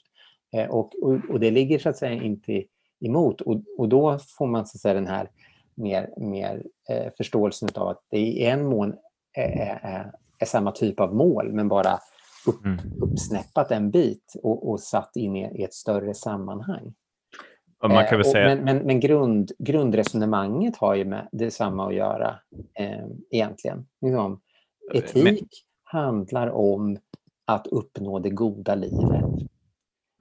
[0.55, 2.63] Eh, och, och, och det ligger så att säga inte
[3.05, 3.41] emot.
[3.41, 5.29] Och, och då får man så att säga den här
[5.75, 8.93] mer, mer eh, förståelsen av att det i en mån
[9.33, 11.99] är, är, är, samma typ av mål men bara
[12.47, 12.79] upp, mm.
[13.01, 16.93] uppsnäppat en bit och, och satt in i, i, ett större sammanhang.
[17.91, 18.55] Man kan väl eh, säga...
[18.55, 22.39] Men, men, men grund, grundresonemanget har ju med detsamma att göra
[22.79, 23.85] eh, egentligen.
[24.01, 24.39] Liksom,
[24.93, 25.37] etik men...
[25.83, 26.97] handlar om
[27.45, 29.25] att uppnå det goda livet.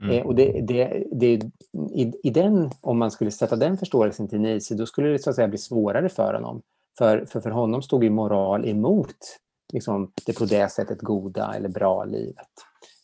[0.02, 0.18] Mm.
[0.18, 1.50] Eh, och det, det, det,
[1.94, 5.30] i, i den, om man skulle sätta den förståelsen till Nietzsche, då skulle det så
[5.30, 6.62] att säga bli svårare för honom.
[6.98, 9.16] För, för, för honom stod ju moral emot
[9.72, 12.48] liksom, det på det sättet goda eller bra livet.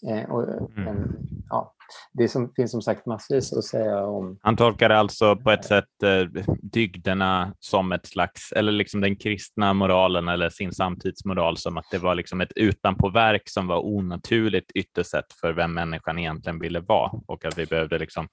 [0.09, 0.89] Eh, och, mm.
[0.89, 1.17] en,
[1.51, 1.75] ja,
[2.13, 4.39] det som, finns som sagt massvis att säga om.
[4.43, 9.75] Han tolkar alltså på ett sätt eh, dygderna som ett slags, eller liksom den kristna
[9.75, 15.11] moralen eller sin samtidsmoral som att det var liksom ett utanpåverk som var onaturligt ytterst
[15.11, 18.29] sett för vem människan egentligen ville vara och att vi behövde liksom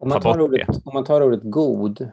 [0.00, 2.10] om man tar, ordet, om man tar ordet god,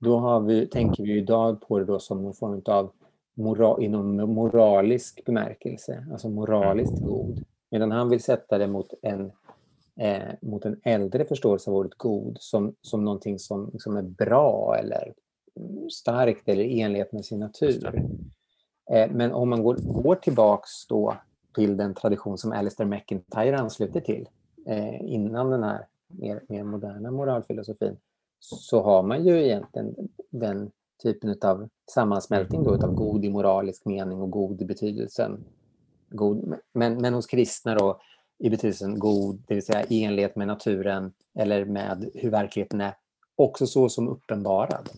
[0.00, 2.90] då har vi, tänker vi idag på det då som någon form av
[3.34, 7.08] moral, inom moralisk bemärkelse, alltså moraliskt mm.
[7.08, 7.44] god.
[7.70, 9.32] Medan han vill sätta det mot en
[10.00, 14.76] eh, mot en äldre förståelse av ordet god som, som någonting som liksom är bra
[14.78, 15.14] eller
[15.90, 18.02] starkt eller i enlighet med sin natur.
[18.90, 21.16] Eh, men om man går, går tillbaks då
[21.54, 24.28] till den tradition som Alistair McIntyre ansluter till
[24.66, 27.96] eh, innan den här mer, mer moderna moralfilosofin
[28.40, 29.94] så har man ju egentligen
[30.30, 30.70] den
[31.02, 35.44] typen av sammansmältning då, av god i moralisk mening och god i betydelsen
[36.08, 36.54] god.
[36.72, 38.00] Men, men hos kristna då
[38.38, 42.94] i betydelsen god, det vill säga i enlighet med naturen eller med hur verkligheten är,
[43.36, 44.88] också så som uppenbarad.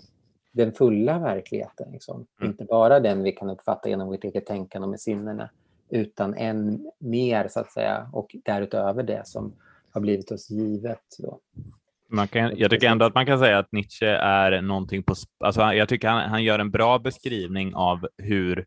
[0.52, 2.26] Den fulla verkligheten, liksom.
[2.40, 2.50] Mm.
[2.50, 5.50] inte bara den vi kan uppfatta genom vårt eget tänkande med sinnena,
[5.90, 9.54] utan än mer så att säga och därutöver det som
[9.90, 11.16] har blivit oss givet.
[11.18, 11.40] Då.
[12.08, 15.14] Man kan, jag tycker ändå att man kan säga att Nietzsche är någonting på...
[15.38, 18.66] Alltså jag tycker han, han gör en bra beskrivning av hur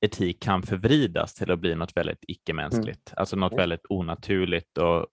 [0.00, 3.16] etik kan förvridas till att bli något väldigt icke-mänskligt, mm.
[3.16, 5.06] alltså något väldigt onaturligt och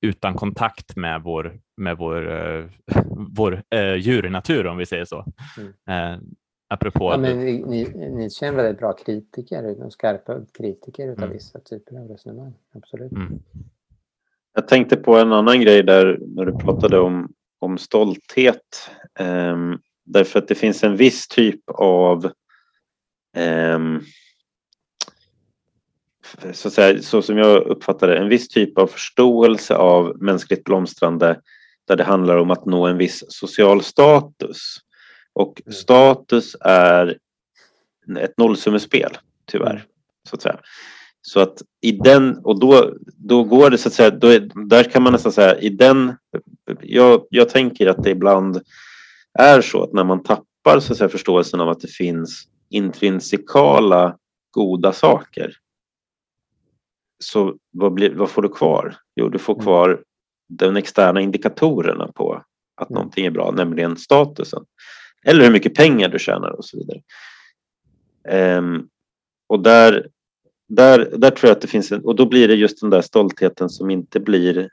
[0.00, 2.64] utan kontakt med vår, med vår, uh,
[3.36, 5.24] vår uh, djurnatur, om vi säger så.
[5.58, 6.14] Mm.
[6.14, 6.22] Uh,
[6.68, 7.10] apropå...
[7.12, 7.38] Ja, men
[8.16, 11.32] Nietzsche är en väldigt bra kritiker, en skarpa kritiker av mm.
[11.32, 12.54] vissa typer av resonemang.
[12.74, 13.12] Absolut.
[13.12, 13.38] Mm.
[14.54, 18.90] Jag tänkte på en annan grej där när du pratade om, om stolthet.
[19.20, 22.32] Um, därför att det finns en viss typ av
[26.52, 30.64] så, att säga, så som jag uppfattar det, en viss typ av förståelse av mänskligt
[30.64, 31.40] blomstrande
[31.88, 34.76] där det handlar om att nå en viss social status.
[35.32, 35.72] Och mm.
[35.72, 37.18] status är
[38.18, 39.70] ett nollsummespel, tyvärr.
[39.70, 39.82] Mm.
[40.28, 40.58] Så att säga.
[41.22, 44.84] Så att i den, och då, då går det så att säga, då är, där
[44.84, 46.16] kan man nästan säga i den,
[46.80, 48.60] jag, jag tänker att det ibland
[49.38, 54.16] är så att när man tappar så att säga, förståelsen av att det finns intrinsikala
[54.50, 55.56] goda saker.
[57.24, 58.96] Så vad, blir, vad får du kvar?
[59.16, 59.62] Jo, du får mm.
[59.62, 60.04] kvar
[60.48, 62.44] de externa indikatorerna på
[62.76, 62.98] att mm.
[62.98, 64.64] någonting är bra, nämligen statusen.
[65.24, 67.02] Eller hur mycket pengar du tjänar och så vidare.
[68.58, 68.88] Um,
[69.48, 70.08] och där
[70.76, 73.00] där, där tror jag att det finns en, och då blir det just den där
[73.00, 74.68] stoltheten som inte blir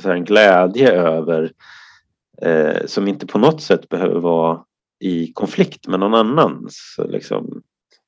[0.00, 1.52] så en glädje över,
[2.42, 4.64] eh, som inte på något sätt behöver vara
[5.02, 6.66] i konflikt med någon annan.
[6.70, 7.62] Så liksom,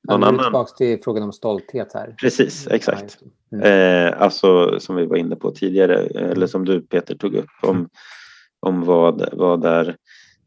[0.07, 0.43] någon ja, annan.
[0.43, 2.15] tillbaka till frågan om stolthet här.
[2.21, 3.17] Precis, exakt.
[3.51, 3.63] Mm.
[3.63, 7.89] Eh, alltså som vi var inne på tidigare, eller som du Peter tog upp om,
[8.59, 9.95] om vad, vad är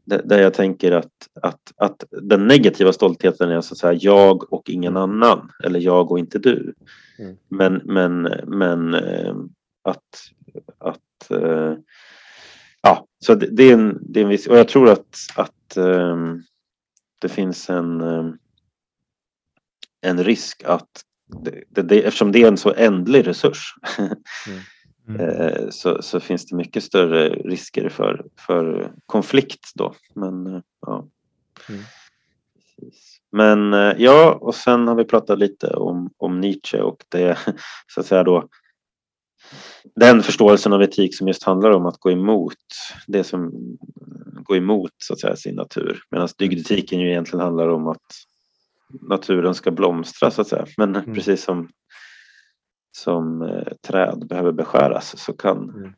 [0.09, 4.69] där jag tänker att, att, att den negativa stoltheten är så att säga jag och
[4.69, 5.03] ingen mm.
[5.03, 6.73] annan eller jag och inte du.
[7.19, 7.37] Mm.
[7.49, 9.35] Men, men, men eh,
[9.83, 10.31] att,
[10.77, 11.73] att äh,
[12.81, 15.51] ja, så det, det, är en, det är en viss, och jag tror att, att
[15.77, 16.35] äh,
[17.21, 18.31] det finns en, äh,
[20.01, 21.05] en risk att
[21.43, 23.75] det, det, eftersom det är en så ändlig resurs
[24.47, 24.61] mm.
[25.19, 25.71] Mm.
[25.71, 29.93] Så, så, finns det mycket större risker för, för konflikt då.
[30.15, 31.07] Men eh, ja.
[31.69, 31.81] Mm.
[33.31, 37.37] Men eh, ja, och sen har vi pratat lite om, om Nietzsche och det
[37.87, 38.49] så att säga då
[39.95, 42.53] den förståelsen av etik som just handlar om att gå emot
[43.07, 43.51] det som
[44.43, 46.03] går emot så att säga sin natur.
[46.11, 48.05] Medan dygdetiken ju egentligen handlar om att
[48.89, 50.65] naturen ska blomstra så att säga.
[50.77, 51.13] Men mm.
[51.13, 51.69] precis som
[52.91, 55.93] som eh, träd behöver beskäras så kan mm.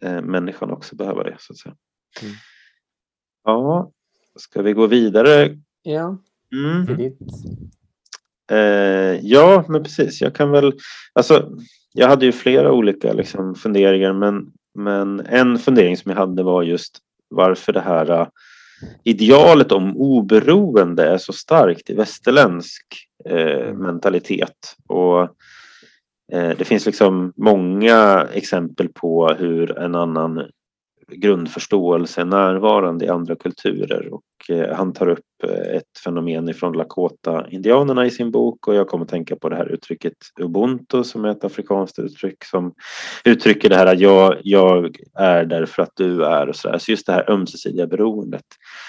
[0.00, 1.36] eh, människan också behöva det.
[1.38, 1.76] så att säga.
[2.22, 2.34] Mm.
[3.44, 3.92] Ja,
[4.36, 5.58] ska vi gå vidare?
[5.82, 6.18] Ja,
[6.52, 7.12] mm.
[8.50, 10.20] Eh, ja, men precis.
[10.20, 10.72] Jag kan väl...
[11.12, 11.50] Alltså,
[11.96, 16.62] jag hade ju flera olika liksom, funderingar men, men en fundering som jag hade var
[16.62, 16.98] just
[17.30, 18.26] varför det här uh,
[19.04, 22.84] idealet om oberoende är så starkt i västerländsk
[23.24, 23.78] mm.
[23.78, 24.76] mentalitet.
[24.88, 25.36] Och
[26.32, 30.50] Eh, det finns liksom många exempel på hur en annan
[31.12, 36.72] grundförståelse är närvarande i andra kulturer och eh, han tar upp eh, ett fenomen ifrån
[36.72, 41.24] Lakota-indianerna i sin bok och jag kommer att tänka på det här uttrycket ubuntu som
[41.24, 42.74] är ett afrikanskt uttryck som
[43.24, 46.78] uttrycker det här att jag, jag är därför att du är och så där.
[46.78, 48.44] Så just det här ömsesidiga beroendet.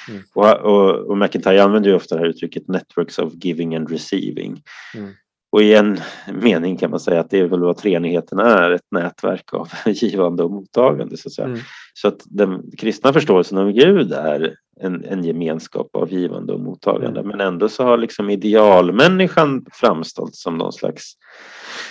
[0.10, 0.22] Mm.
[0.36, 4.62] Och, och, och McIntyre använder ju ofta det här uttrycket networks of giving and receiving.
[4.96, 5.14] Mm.
[5.50, 6.00] Och i en
[6.34, 10.44] mening kan man säga att det är väl vad treenigheten är, ett nätverk av givande
[10.44, 11.18] och mottagande.
[11.18, 11.48] Så att.
[11.48, 11.60] Mm.
[11.94, 17.20] så att den kristna förståelsen av Gud är en, en gemenskap av givande och mottagande.
[17.20, 17.32] Mm.
[17.32, 21.14] Men ändå så har liksom idealmänniskan framstått som någon slags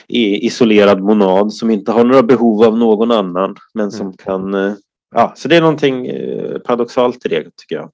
[0.08, 4.16] isolerad monad som inte har några behov av någon annan men som mm.
[4.16, 4.72] kan eh,
[5.14, 7.90] Ja, så det är någonting eh, paradoxalt i det tycker jag.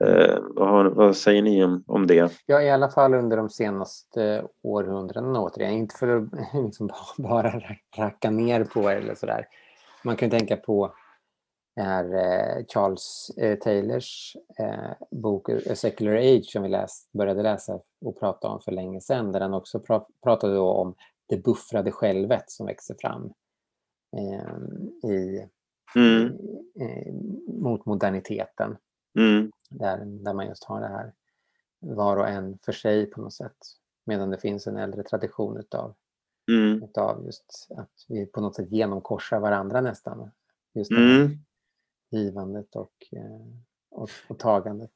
[0.00, 2.32] Eh, vad, vad, säger ni om, om det?
[2.46, 5.72] Ja, i alla fall under de senaste århundradena återigen.
[5.72, 6.24] Inte för att
[6.64, 7.62] liksom bara
[7.96, 9.46] racka ner på er eller sådär.
[10.04, 10.92] Man kan tänka på
[11.78, 17.80] är eh, Charles eh, Taylors eh, bok A Secular Age som vi läst, började läsa
[18.04, 19.32] och prata om för länge sedan.
[19.32, 20.94] Där han också pra pratade om
[21.28, 23.32] det buffrade självet som växer fram
[24.16, 25.48] eh, i,
[25.96, 26.38] mm.
[27.46, 28.76] Mot moderniteten.
[29.18, 29.50] Mm.
[29.68, 31.12] Där, där man just har det här
[31.80, 33.56] var och en för sig på något sätt.
[34.04, 35.94] Medan det finns en äldre tradition utav,
[36.50, 36.82] mm.
[36.82, 40.30] utav just att vi på något sätt genomkorsar varandra nästan.
[40.74, 41.38] Just det mm.
[42.10, 43.46] givandet och, eh,
[43.90, 44.94] och, och tagandet.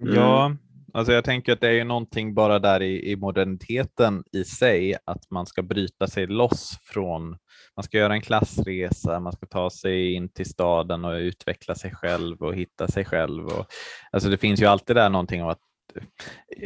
[0.00, 0.14] Mm.
[0.14, 0.56] Ja,
[0.94, 4.96] Alltså jag tänker att det är ju någonting bara där i, i moderniteten i sig,
[5.04, 7.28] att man ska bryta sig loss från,
[7.76, 11.94] man ska göra en klassresa, man ska ta sig in till staden och utveckla sig
[11.94, 13.46] själv och hitta sig själv.
[13.46, 13.66] Och,
[14.10, 15.60] alltså det finns ju alltid där någonting av att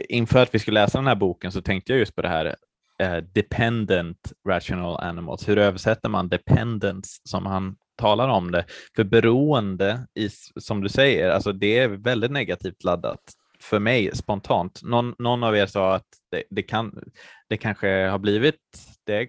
[0.09, 2.57] inför att vi skulle läsa den här boken så tänkte jag just på det här
[3.03, 5.49] eh, dependent rational animals.
[5.49, 8.65] Hur översätter man dependence som han talar om det?
[8.97, 10.29] För beroende, i,
[10.61, 13.21] som du säger, alltså det är väldigt negativt laddat
[13.61, 14.81] för mig spontant.
[14.83, 17.03] Någon, någon av er sa att det, det, kan,
[17.49, 18.61] det kanske har blivit
[19.05, 19.29] det,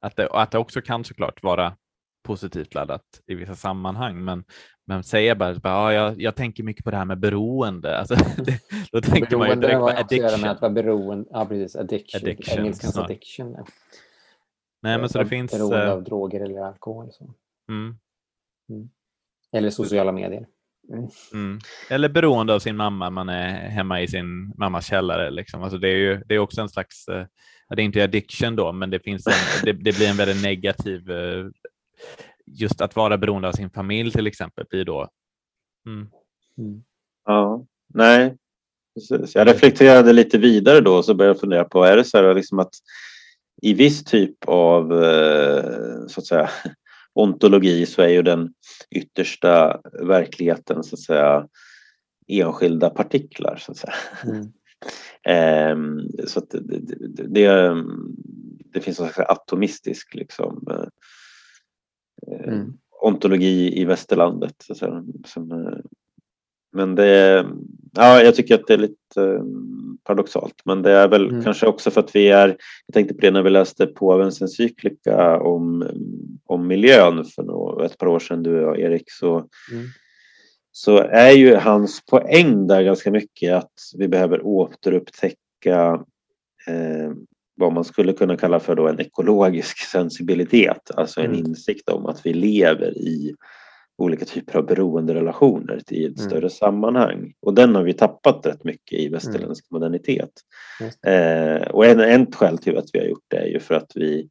[0.00, 1.76] att det, att det också kan såklart vara
[2.24, 4.44] positivt laddat i vissa sammanhang, men,
[4.86, 7.98] men säger bara, bara ja, jag, jag tänker mycket på det här med beroende.
[7.98, 8.60] Alltså, det,
[8.92, 10.40] då tänker beroende man ju direkt på addiction.
[10.40, 13.56] Med att vara beroende, ja precis, addiction, addiction engelskans addiction.
[14.82, 15.52] Nej, men så det finns...
[15.52, 17.12] Beroende eh, av droger eller alkohol.
[17.12, 17.34] Så.
[17.68, 17.98] Mm.
[18.70, 18.88] Mm.
[19.52, 20.46] Eller sociala medier.
[20.92, 21.08] Mm.
[21.32, 21.58] mm.
[21.90, 25.30] Eller beroende av sin mamma, man är hemma i sin mammas källare.
[25.30, 25.62] Liksom.
[25.62, 27.26] Alltså det, är ju, det är också en slags, eh,
[27.68, 29.32] det är inte addiction då, men det, finns en,
[29.64, 31.46] det, det, blir en väldigt negativ, eh,
[32.46, 35.08] just att vara beroende av sin familj till exempel blir då.
[35.86, 36.08] Mm.
[36.58, 36.82] Mm.
[37.24, 38.36] Ja, nej,
[38.94, 39.34] precis.
[39.34, 42.34] Jag reflekterade lite vidare då och så började jag fundera på, är det så här
[42.34, 42.72] liksom att
[43.62, 46.50] i viss typ av eh, så att säga
[47.14, 48.54] ontologi så är ju den
[48.90, 51.48] yttersta verkligheten så att säga
[52.26, 53.94] enskilda partiklar så att säga.
[54.24, 54.52] Mm.
[55.22, 57.74] ehm, så att det, det, det,
[58.72, 62.72] det finns en slags atomistisk liksom, eh, mm.
[63.00, 64.54] ontologi i västerlandet.
[64.58, 65.78] Så att säga, som, eh,
[66.74, 67.46] men det,
[67.92, 69.42] ja, jag tycker att det är lite eh,
[70.04, 70.54] paradoxalt.
[70.64, 71.44] Men det är väl mm.
[71.44, 72.48] kanske också för att vi är,
[72.86, 75.88] jag tänkte på det när vi läste påvens encyklika om,
[76.46, 79.86] om miljön för ett par år sedan, du och Erik, så, mm.
[80.72, 86.04] så är ju hans poäng där ganska mycket att vi behöver återupptäcka
[86.66, 87.12] eh,
[87.56, 91.38] vad man skulle kunna kalla för då en ekologisk sensibilitet, alltså en mm.
[91.38, 93.34] insikt om att vi lever i
[93.98, 96.30] olika typer av beroenderelationer till ett mm.
[96.30, 97.34] större sammanhang.
[97.40, 99.80] Och den har vi tappat rätt mycket i västerländsk mm.
[99.80, 100.30] modernitet.
[101.06, 103.92] Eh, och en, en skäl till att vi har gjort det är ju för att
[103.94, 104.28] vi,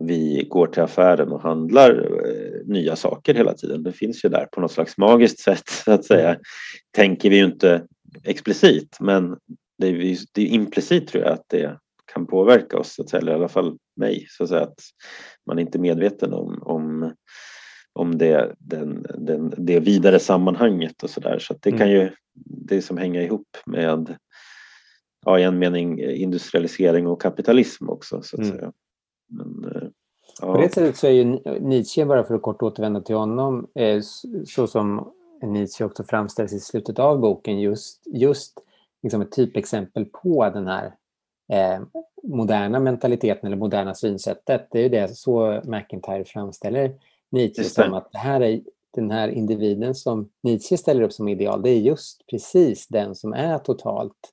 [0.00, 1.90] vi går till affären och handlar
[2.26, 3.82] eh, nya saker hela tiden.
[3.82, 6.28] Det finns ju där på något slags magiskt sätt så att säga.
[6.28, 6.40] Mm.
[6.96, 7.86] Tänker vi ju inte
[8.24, 9.36] explicit men
[9.78, 11.78] det är, det är implicit tror jag att det
[12.12, 14.80] kan påverka oss, så att säga, eller i alla fall mig, så att, säga, att
[15.46, 17.12] man är inte är medveten om, om
[17.98, 21.38] om det, den, den, det vidare sammanhanget och sådär.
[21.38, 21.92] Så, så det kan mm.
[21.92, 22.10] ju
[22.44, 24.16] det som hänga ihop med
[25.24, 28.58] ja, i en mening industrialisering och kapitalism också så att mm.
[28.58, 28.72] säga.
[29.28, 29.88] Men, eh,
[30.40, 30.54] ja.
[30.54, 31.24] På det sättet så är ju
[31.60, 34.00] Nietzsche, bara för att kort återvända till honom, eh,
[34.46, 38.58] så som Nietzsche också framställs i slutet av boken, just, just
[39.02, 40.94] liksom ett typexempel på den här
[41.52, 41.82] eh,
[42.22, 44.68] moderna mentaliteten eller moderna synsättet.
[44.70, 46.94] Det är ju det så McIntyre framställer
[47.30, 48.60] Nietzsche som att det här är
[48.94, 53.32] den här individen som Nietzsche ställer upp som ideal, det är just precis den som
[53.32, 54.32] är totalt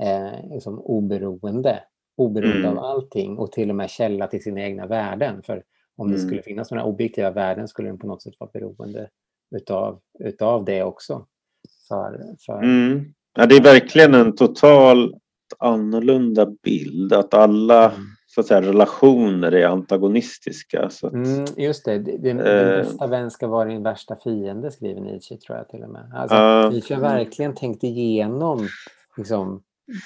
[0.00, 1.80] eh, liksom oberoende,
[2.16, 2.78] oberoende mm.
[2.78, 5.42] av allting och till och med källa till sina egna värden.
[5.42, 5.62] För
[5.96, 6.16] om mm.
[6.16, 9.08] det skulle finnas några objektiva värden skulle den på något sätt vara beroende
[9.56, 11.26] utav, utav det också.
[11.88, 12.62] För, för...
[12.62, 13.14] Mm.
[13.36, 15.14] Ja, det är verkligen en totalt
[15.58, 18.04] annorlunda bild, att alla mm
[18.34, 20.90] så att säga, relationer är antagonistiska.
[20.90, 25.00] Så att, mm, just det, din, eh, bästa vän ska vara din värsta fiende skriver
[25.00, 26.12] Nietzsche tror jag till och med.
[26.14, 28.68] Alltså, uh, Nietzsche har verkligen tänkt igenom
[29.16, 29.62] liksom,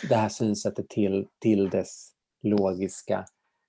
[0.09, 2.11] det här synsättet till, till dess
[2.43, 3.24] logiska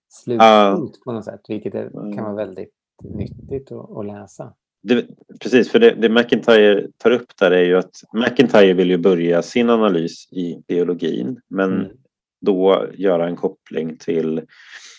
[0.10, 4.54] slutpunkt uh, på något sätt, vilket är, kan vara väldigt nyttigt att, att läsa.
[4.84, 5.06] Det,
[5.42, 9.42] precis, för det, det McIntyre tar upp där är ju att McIntyre vill ju börja
[9.42, 11.99] sin analys i biologin men mm
[12.42, 14.42] då göra en koppling till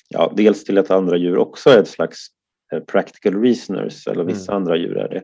[0.09, 2.27] ja, dels till att andra djur också är ett slags
[2.73, 4.63] eh, practical reasoners eller vissa mm.
[4.63, 5.23] andra djur är det.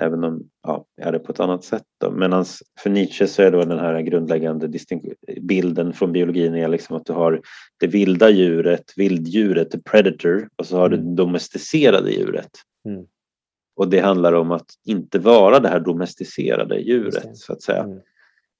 [0.00, 1.82] Även om ja, är det på ett annat sätt.
[2.12, 2.44] Medan
[2.80, 4.78] för Nietzsche så är då den här grundläggande
[5.40, 7.40] bilden från biologin är liksom att du har
[7.80, 10.98] det vilda djuret, vilddjuret, the predator och så har mm.
[11.00, 12.50] du det domesticerade djuret.
[12.88, 13.06] Mm.
[13.76, 17.82] Och det handlar om att inte vara det här domesticerade djuret så att säga.
[17.82, 17.98] Mm.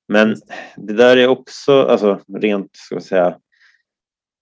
[0.09, 0.37] Men
[0.77, 3.39] det där är också, alltså rent ska jag säga,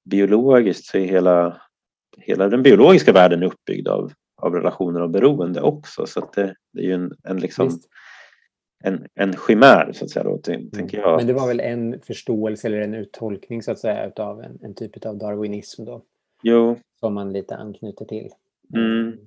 [0.04, 1.60] biologiskt så är hela,
[2.18, 6.06] hela den biologiska världen uppbyggd av, av relationer och beroende också.
[6.06, 7.70] Så det, det, är ju en, en, liksom,
[8.84, 10.24] en, en chimär så att säga.
[10.24, 10.70] Då, mm.
[10.70, 11.16] tänker jag.
[11.16, 14.74] Men det var väl en förståelse eller en uttolkning så att säga av en, en
[14.74, 16.02] typ av darwinism då?
[16.42, 16.76] Jo.
[17.00, 18.30] Som man lite anknyter till.
[18.74, 19.18] Mm.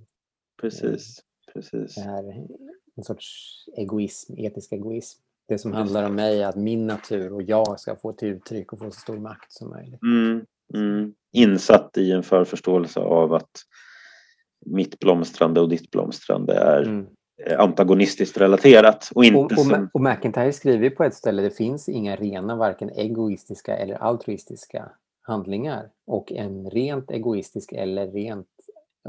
[0.61, 1.23] Precis.
[1.53, 1.95] Precis.
[1.95, 2.47] Det här,
[2.95, 5.21] en sorts egoism, etisk egoism.
[5.49, 8.79] Det som handlar om mig att min natur och jag ska få ett uttryck och
[8.79, 10.01] få så stor makt som möjligt.
[10.01, 11.13] Mm, mm.
[11.31, 13.51] Insatt i en förförståelse av att
[14.65, 17.07] mitt blomstrande och ditt blomstrande är mm.
[17.57, 19.11] antagonistiskt relaterat.
[19.15, 19.89] Och, inte och, och, som...
[19.93, 24.91] och McIntyre skriver på ett ställe det finns inga rena varken egoistiska eller altruistiska
[25.21, 25.89] handlingar.
[26.07, 28.47] Och en rent egoistisk eller rent,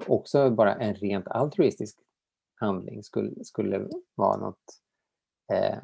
[0.07, 1.99] också bara en rent altruistisk
[2.55, 4.64] handling skulle, skulle vara något,
[5.53, 5.78] eh,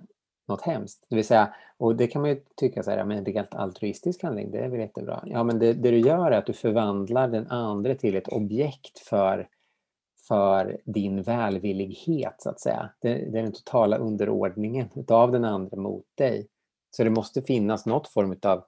[0.48, 1.06] något hemskt.
[1.08, 4.22] Det vill säga, och det kan man ju tycka så här, men en rent altruistisk
[4.22, 5.22] handling, det är väl jättebra.
[5.26, 8.98] Ja, men det, det du gör är att du förvandlar den andra till ett objekt
[8.98, 9.48] för
[10.28, 12.90] för din välvillighet, så att säga.
[13.00, 16.46] Det, det är den totala underordningen av den andra mot dig.
[16.90, 18.64] Så det måste finnas något form av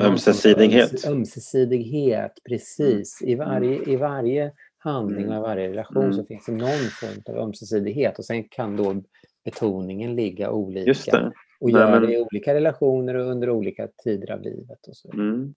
[0.00, 1.06] ömsesidighet.
[1.06, 3.22] ömsesidighet, precis.
[3.22, 6.14] I varje, i varje handling och i varje relation mm.
[6.14, 9.02] så finns det någon form av ömsesidighet och sen kan då
[9.44, 11.32] betoningen ligga olika.
[11.60, 14.88] Och göra det i olika relationer och under olika tider av livet.
[14.88, 15.12] Och så.
[15.12, 15.54] Mm.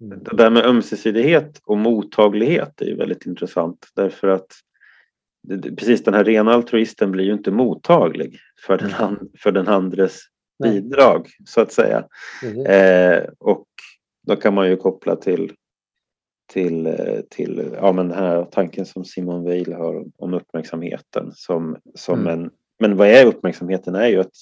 [0.00, 0.22] Mm.
[0.24, 4.46] Det där med ömsesidighet och mottaglighet är ju väldigt intressant därför att
[5.76, 10.20] precis den här rena altruisten blir ju inte mottaglig för den, and, för den andres
[10.58, 10.82] Nej.
[10.82, 12.06] bidrag så att säga.
[12.44, 12.66] Mm.
[12.66, 13.66] Eh, och
[14.26, 15.52] då kan man ju koppla till
[16.52, 16.96] till,
[17.30, 21.32] till ja, men den här tanken som Simon Weil har om uppmärksamheten.
[21.34, 22.32] Som, som mm.
[22.32, 23.94] en, men vad är uppmärksamheten?
[23.94, 24.34] är ju att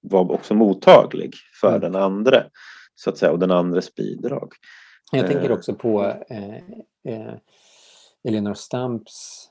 [0.00, 1.80] vara också mottaglig för mm.
[1.80, 2.44] den andra
[2.94, 4.52] så att säga, och den andres bidrag.
[5.12, 5.56] Jag tänker eh.
[5.56, 6.56] också på eh,
[7.04, 7.34] eh,
[8.24, 9.50] Elinor Stamps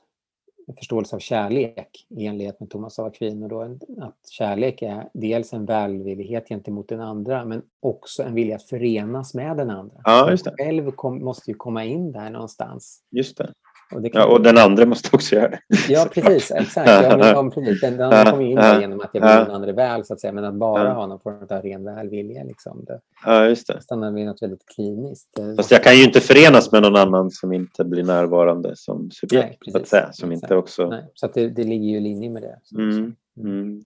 [0.78, 3.48] förståelse av kärlek i enlighet med Thomas av Aquino.
[3.48, 8.68] Då, att kärlek är dels en välvillighet gentemot den andra men också en vilja att
[8.68, 9.96] förenas med den andra.
[10.04, 10.54] Ja, just det.
[10.58, 13.02] Själv kom, måste ju komma in där någonstans.
[13.10, 13.52] Just det.
[13.94, 15.60] Och, det ja, och den andra måste också göra det.
[15.88, 16.50] Ja, precis.
[16.50, 16.90] Exakt.
[16.90, 17.80] Ja, men, ja, precis.
[17.80, 20.20] Den, den andra kommer in där genom att jag vill den andra väl, så att
[20.20, 20.32] säga.
[20.32, 23.80] Men att bara ha någon form av ren välvilja, liksom, det, ja, just det.
[23.80, 25.28] stannar vid något väldigt kliniskt.
[25.56, 29.62] Fast jag kan ju inte förenas med någon annan som inte blir närvarande som subjekt,
[29.66, 30.12] Nej, så att säga.
[30.12, 30.88] Som inte också...
[30.88, 32.78] Nej, så det, det ligger ju i linje med det.
[32.78, 33.84] Mm, mm.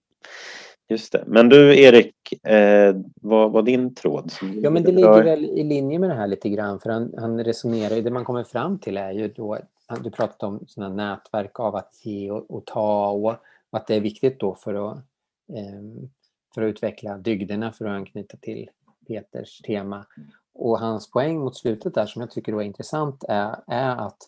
[0.90, 1.24] Just det.
[1.26, 2.14] Men du Erik,
[2.46, 4.32] eh, vad var din tråd?
[4.62, 6.80] Ja, men det ligger väl i linje med det här lite grann.
[6.80, 9.58] För han, han resonerar, det man kommer fram till är ju då
[9.96, 13.36] du pratade om sådana nätverk av att ge och, och ta och,
[13.70, 14.96] att det är viktigt då för att,
[15.56, 16.08] eh,
[16.54, 18.70] för att utveckla dygderna för att anknyta till
[19.06, 20.06] Peters tema.
[20.54, 24.18] Och hans poäng mot slutet där som jag tycker är intressant är, är att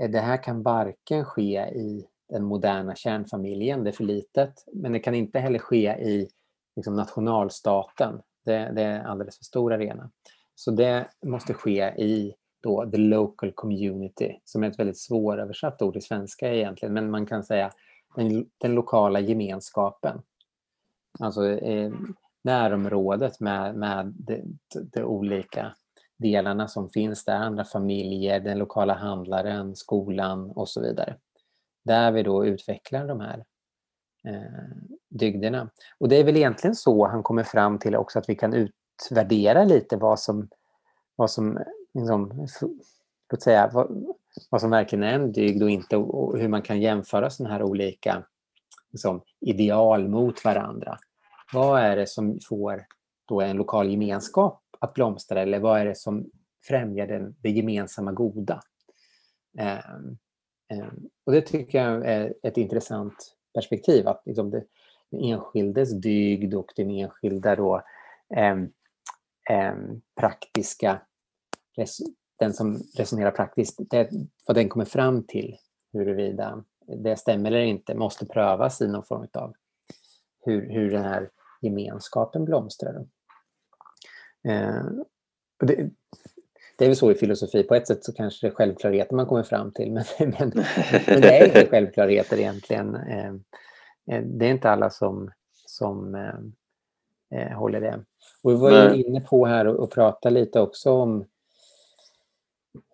[0.00, 4.92] eh, det här kan varken ske i den moderna kärnfamiljen, det är för litet, men
[4.92, 6.28] det kan inte heller ske i
[6.76, 8.20] liksom, nationalstaten.
[8.44, 10.10] Det, det är alldeles för stor arena.
[10.54, 15.96] Så det måste ske i då the local community, som är ett väldigt svåröversatt ord
[15.96, 17.72] i svenska egentligen, men man kan säga
[18.14, 20.22] den, den lokala gemenskapen.
[21.20, 21.92] Alltså eh,
[22.44, 24.58] närområdet med, med de,
[24.92, 25.74] de, olika
[26.16, 31.16] delarna som finns där, andra familjer, den lokala handlaren, skolan och så vidare.
[31.84, 33.44] Där vi då utvecklar de här
[34.24, 34.76] eh,
[35.08, 35.70] dygderna.
[35.98, 39.64] Och det är väl egentligen så han kommer fram till också att vi kan utvärdera
[39.64, 40.48] lite vad som,
[41.16, 41.58] vad som
[41.98, 42.46] liksom,
[43.30, 44.14] låt säga, vad,
[44.50, 47.62] vad som verkligen är en dygd och inte och hur man kan jämföra sådana här
[47.62, 48.24] olika
[48.92, 50.98] liksom, ideal mot varandra.
[51.52, 52.86] Vad är det som får
[53.28, 56.30] då en lokal gemenskap att blomstra eller vad är det som
[56.66, 58.60] främjar den, det gemensamma goda?
[59.60, 60.18] Um,
[60.78, 64.64] um, och Det tycker jag är ett intressant perspektiv, att liksom det,
[65.10, 67.82] den enskildes dygd och den enskilda då,
[68.36, 68.72] um,
[70.20, 71.00] praktiska
[72.38, 74.10] den som resonerar praktiskt, det,
[74.46, 75.56] vad den kommer fram till,
[75.92, 79.54] huruvida det stämmer eller inte, måste prövas i någon form av
[80.44, 83.06] hur, hur den här gemenskapen blomstrar.
[84.48, 84.84] Eh,
[85.60, 85.90] det,
[86.78, 89.26] det, är väl så i filosofi, på ett sätt så kanske det är självklarheter man
[89.26, 90.52] kommer fram till, men, men,
[91.06, 92.94] men det är inte självklarheter egentligen.
[92.94, 93.32] Eh,
[94.10, 95.30] eh, det är inte alla som,
[95.66, 96.38] som eh,
[97.40, 98.04] eh håller det.
[98.42, 101.26] Och vi var ju inne på här och, och prata lite också om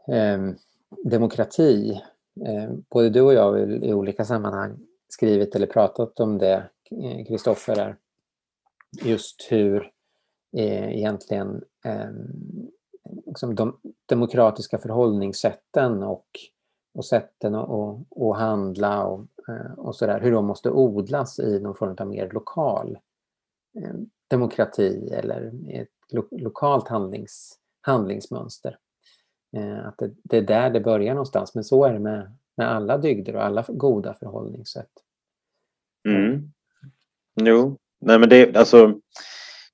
[0.09, 0.57] Ehm,
[1.05, 2.03] demokrati.
[2.47, 4.79] Eh, både du och jag har i olika sammanhang
[5.09, 7.97] skrivit eller pratat om det, eh, Kristoffer,
[9.03, 9.91] just hur
[10.57, 12.11] eh, egentligen eh,
[13.27, 16.27] liksom de demokratiska förhållningssätten och,
[16.95, 17.69] och sätten att
[18.11, 22.31] och, handla och, eh, och sådär, hur de måste odlas i någon form av mer
[22.31, 22.99] lokal
[23.79, 28.79] ehm, demokrati eller ett lo lokalt handlings, handlingsmönster.
[29.57, 32.71] Eh, att det, det, är där det börjar någonstans, men så är det med, med
[32.71, 34.91] alla dygder och alla goda förhållningssätt.
[36.09, 36.53] Mm.
[37.41, 39.01] Jo, Nej, men det, alltså,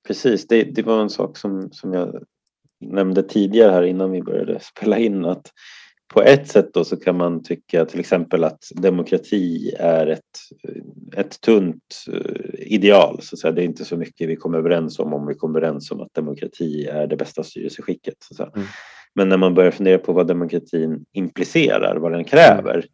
[0.07, 2.22] precis, det, det var en sak som, som jag
[2.81, 5.53] nämnde tidigare här innan vi började spela in att
[6.14, 10.39] på ett sätt då så kan man tycka till exempel att demokrati är ett,
[11.16, 13.22] ett tunt eh, ideal.
[13.22, 13.53] Så att säga.
[13.53, 16.14] Det är inte så mycket vi kommer överens om om vi kommer överens om att
[16.14, 18.16] demokrati är det bästa styrelseskicket.
[18.20, 18.66] Så mm.
[19.15, 22.85] Men när man börjar fundera på vad demokratin implicerar, vad den kräver,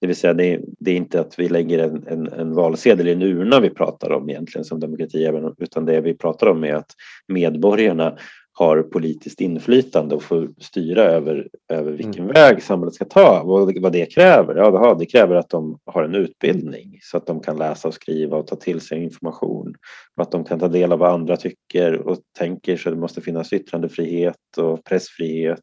[0.00, 3.08] det vill säga det är, det är inte att vi lägger en, en, en, valsedel
[3.08, 6.74] i en urna vi pratar om egentligen som demokrati, utan det vi pratar om är
[6.74, 6.90] att
[7.28, 8.18] medborgarna
[8.56, 12.34] har politiskt inflytande och får styra över, över vilken mm.
[12.34, 13.42] väg samhället ska ta.
[13.44, 14.54] Vad, vad det kräver?
[14.54, 18.36] Ja, det kräver att de har en utbildning så att de kan läsa och skriva
[18.36, 19.74] och ta till sig information.
[20.16, 23.20] Och att de kan ta del av vad andra tycker och tänker så det måste
[23.20, 25.60] finnas yttrandefrihet och pressfrihet.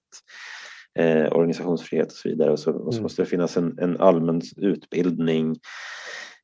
[0.99, 3.03] Eh, organisationsfrihet och så vidare och så, och så mm.
[3.03, 5.55] måste det finnas en, en allmän utbildning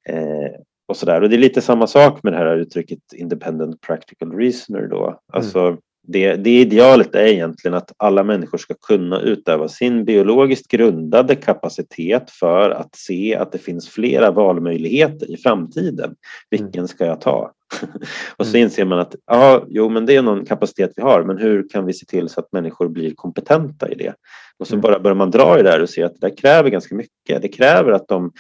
[0.10, 0.52] eh,
[0.88, 1.22] och så där.
[1.22, 5.06] Och det är lite samma sak med det här uttrycket independent practical reasoner då.
[5.06, 5.18] Mm.
[5.34, 5.78] Alltså, mm
[6.08, 12.32] det, det idealet är egentligen att alla människor ska kunna utöva sin biologiskt grundade kapacitet
[12.32, 16.16] för att se att det finns flera valmöjligheter i framtiden.
[16.50, 16.88] Vilken mm.
[16.88, 17.52] ska jag ta?
[18.38, 18.64] och så mm.
[18.64, 21.86] inser man att ja, jo, men det är någon kapacitet vi har, men hur kan
[21.86, 24.14] vi se till så att människor blir kompetenta i det?
[24.60, 24.82] Och så mm.
[24.82, 27.42] bara börjar man dra i det här och se att det kräver ganska mycket.
[27.42, 28.32] Det kräver att de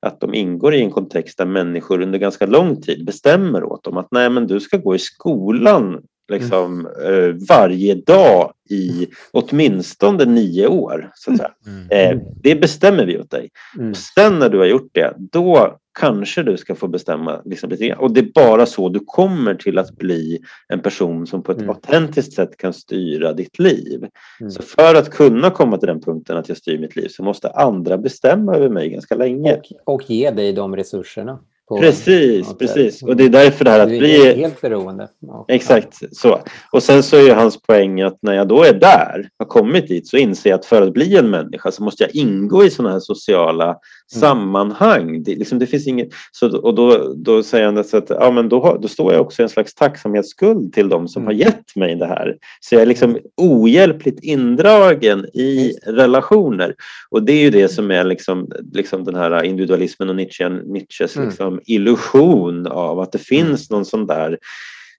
[0.00, 3.96] att de ingår i en kontext där människor under ganska lång tid bestämmer åt dem
[3.96, 10.66] att nej men du ska gå i skolan liksom, eh, varje dag i åtminstone nio
[10.66, 11.10] år.
[11.14, 11.50] Så att säga.
[11.66, 11.88] Mm.
[11.90, 13.50] Eh, det bestämmer vi åt dig.
[13.78, 13.94] Mm.
[13.94, 17.42] Sen när du har gjort det, då kanske du ska få bestämma.
[17.44, 21.42] Liksom, lite Och det är bara så du kommer till att bli en person som
[21.42, 21.70] på ett mm.
[21.70, 24.06] autentiskt sätt kan styra ditt liv.
[24.40, 24.50] Mm.
[24.50, 27.50] Så för att kunna komma till den punkten att jag styr mitt liv så måste
[27.50, 29.54] andra bestämma över mig ganska länge.
[29.54, 31.38] Och, och ge dig de resurserna
[31.68, 33.02] precis, precis.
[33.02, 34.34] Och det är därför det här att bli...
[34.34, 35.08] Helt beroende.
[35.48, 36.40] Exakt så.
[36.72, 40.08] Och sen så är hans poäng att när jag då är där, har kommit dit,
[40.08, 42.92] så inser jag att för att bli en människa så måste jag ingå i sådana
[42.92, 43.78] här sociala mm.
[44.06, 45.22] sammanhang.
[45.22, 46.08] Det, liksom, det finns inget...
[46.32, 49.44] Så, och då, då säger han att ja, men då, då står jag också i
[49.44, 51.26] en slags tacksamhetsskuld till dem som mm.
[51.26, 52.36] har gett mig det här.
[52.60, 56.74] Så jag är liksom ohjälpligt indragen i relationer.
[57.10, 61.16] Och det är ju det som är liksom, liksom den här individualismen och Nietzsche, Nietzsches
[61.16, 61.28] mm.
[61.28, 64.38] liksom, illusion av att det finns någon sån där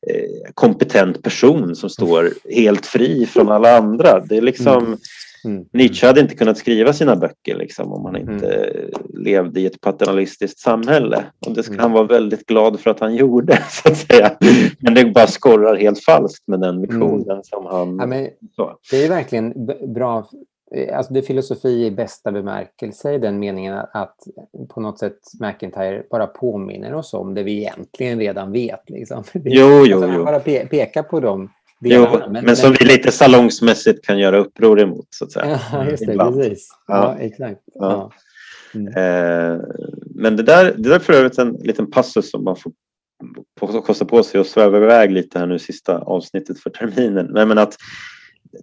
[0.10, 4.20] eh, kompetent person som står helt fri från alla andra.
[4.20, 4.98] Det är liksom, mm.
[5.46, 5.66] Mm.
[5.74, 8.34] Nietzsche hade inte kunnat skriva sina böcker liksom, om han mm.
[8.34, 8.92] inte mm.
[9.14, 11.24] levde i ett paternalistiskt samhälle.
[11.46, 11.84] Och det ska mm.
[11.84, 13.64] han vara väldigt glad för att han gjorde.
[13.70, 14.38] så att säga.
[14.80, 17.44] Men det bara skorrar helt falskt med den visionen mm.
[17.44, 17.98] som han...
[18.00, 18.30] Ja, men,
[18.92, 19.54] det är verkligen
[19.94, 20.30] bra
[20.94, 24.16] alltså det är filosofi i bästa bemärkelse i den meningen att
[24.70, 28.90] på något sätt McIntyre bara påminner oss om det vi egentligen redan vet.
[28.90, 29.24] Liksom.
[29.34, 30.26] Jo, jo, alltså jo.
[30.26, 31.50] bara pe peka på dem.
[31.80, 35.08] Jo, men, men, men, som vi lite salongsmässigt kan göra uppror emot.
[35.10, 35.60] Så att säga.
[35.72, 36.18] Ja, just det.
[36.18, 36.70] Precis.
[36.88, 36.96] Ja.
[36.96, 37.62] ja exakt.
[37.74, 38.12] Ja.
[38.74, 38.88] Mm.
[38.88, 39.62] Eh,
[40.16, 42.56] men det där, det där för övrigt en liten passus som man
[43.60, 47.28] får kosta på sig att sväva iväg lite här nu sista avsnittet för terminen.
[47.32, 47.76] Nej, men att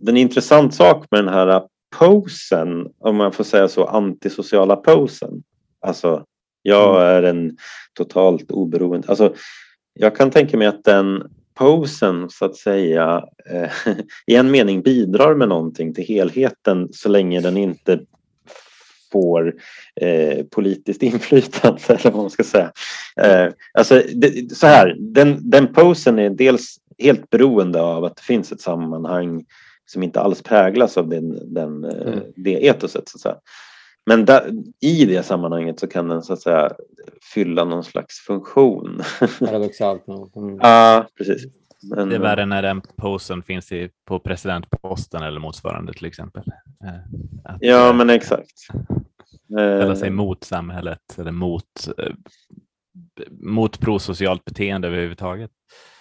[0.01, 1.63] den intressant sak med den här
[1.99, 5.43] posen, om man får säga så, antisociala posen.
[5.81, 6.25] Alltså,
[6.63, 7.03] jag mm.
[7.03, 7.57] är en
[7.95, 9.09] totalt oberoende...
[9.09, 9.35] Alltså,
[9.95, 11.23] jag kan tänka mig att den
[11.55, 13.71] posen så att säga eh,
[14.27, 18.01] i en mening bidrar med någonting till helheten så länge den inte
[19.13, 19.55] får
[20.01, 22.73] eh, politiskt inflytande eller vad man ska säga.
[23.21, 28.23] Eh, alltså, det, så här, den, den posen är dels helt beroende av att det
[28.23, 29.45] finns ett sammanhang
[29.87, 32.21] som inte alls präglas av den, den, eh, mm.
[32.37, 33.09] det etoset.
[33.09, 33.37] Så att säga.
[34.07, 36.73] Men där, i det sammanhanget så kan den så att säga
[37.35, 39.03] fylla någon slags funktion.
[39.39, 40.05] Paradoxalt
[40.37, 40.59] Mm.
[40.63, 41.45] Ja, precis.
[41.91, 46.43] Men, det är värre när den posen finns i, på presidentposten eller motsvarande till exempel.
[46.85, 46.95] Eh,
[47.45, 48.59] att, ja, men exakt.
[49.49, 51.89] Ställa sig mot samhället eller mot,
[53.31, 55.51] mot prosocialt beteende överhuvudtaget.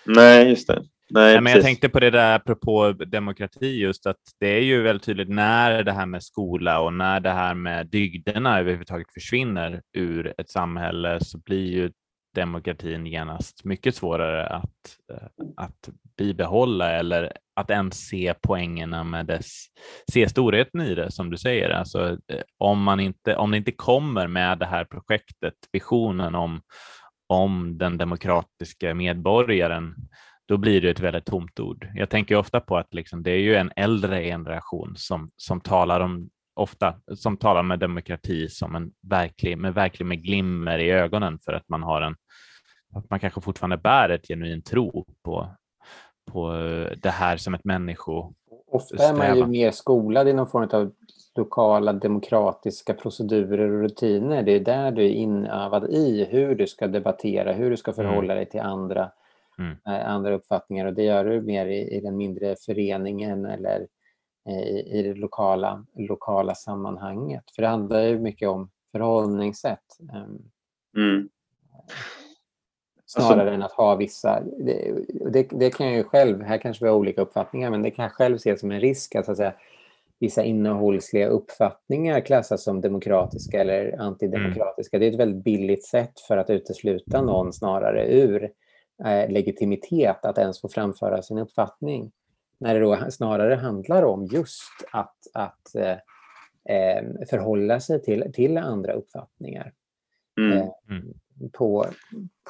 [0.05, 0.83] Nej, just det.
[1.13, 5.05] Nej, men jag tänkte på det där apropå demokrati, just att det är ju väldigt
[5.05, 10.33] tydligt när det här med skola och när det här med dygderna överhuvudtaget försvinner ur
[10.37, 11.91] ett samhälle så blir ju
[12.35, 15.27] demokratin genast mycket svårare att, eh,
[15.57, 19.65] att bibehålla eller att ens se poängerna med dess,
[20.11, 21.69] se storheten i det som du säger.
[21.69, 26.61] Alltså, eh, om, man inte, om det inte kommer med det här projektet, visionen om,
[27.27, 29.95] om den demokratiska medborgaren,
[30.45, 31.87] då blir det ett väldigt tomt ord.
[31.95, 35.99] Jag tänker ofta på att liksom, det är ju en äldre generation som, som talar
[35.99, 41.39] om ofta som talar med demokrati som en verklig med verklig med glimmer i ögonen
[41.39, 42.15] för att man har en
[42.95, 45.47] att man kanske fortfarande bär ett genuin tro på,
[46.31, 46.51] på
[46.97, 48.33] det här som ett människo.
[48.71, 50.91] Ofta är man ju mer skolad i någon form av
[51.35, 54.43] lokala demokratiska procedurer och rutiner.
[54.43, 58.05] Det är där du är inövad i hur du ska debattera, hur du ska mm.
[58.05, 59.11] förhålla dig till andra,
[59.59, 59.77] mm.
[59.87, 60.85] äh, andra uppfattningar.
[60.85, 63.87] Och det gör du mer i, i den mindre föreningen eller
[64.49, 67.43] eh, i, i det lokala, lokala sammanhanget.
[67.55, 69.97] För det handlar ju mycket om förhållningssätt.
[70.13, 70.39] Ehm,
[70.97, 71.29] mm.
[73.05, 74.41] Snarare alltså, än att ha vissa...
[74.41, 77.91] Det, det, det, kan jag ju själv, här kanske vi har olika uppfattningar, men det
[77.91, 79.53] kan jag själv se som en risk att, så att säga,
[80.19, 84.97] vissa innehållsliga uppfattningar klassas som demokratiska eller antidemokratiska.
[84.97, 85.01] Mm.
[85.01, 88.49] Det är ett väldigt billigt sätt för att utesluta någon snarare ur eh,
[89.29, 92.11] legitimitet att ens få framföra sin uppfattning.
[92.57, 95.97] När det då snarare handlar om just att, att eh,
[96.75, 99.73] eh förhålla sig till, till andra uppfattningar.
[100.37, 100.57] Mm.
[100.57, 101.13] Eh, mm
[101.53, 101.87] på,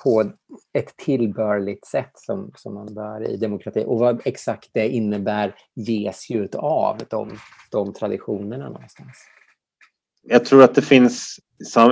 [0.04, 0.32] på
[0.74, 3.84] ett tillbörligt sätt som, som man bör i demokrati.
[3.88, 7.40] Och vad exakt det innebär ges ju av de,
[7.72, 9.18] de traditionerna någonstans.
[10.24, 11.40] Jag tror att det finns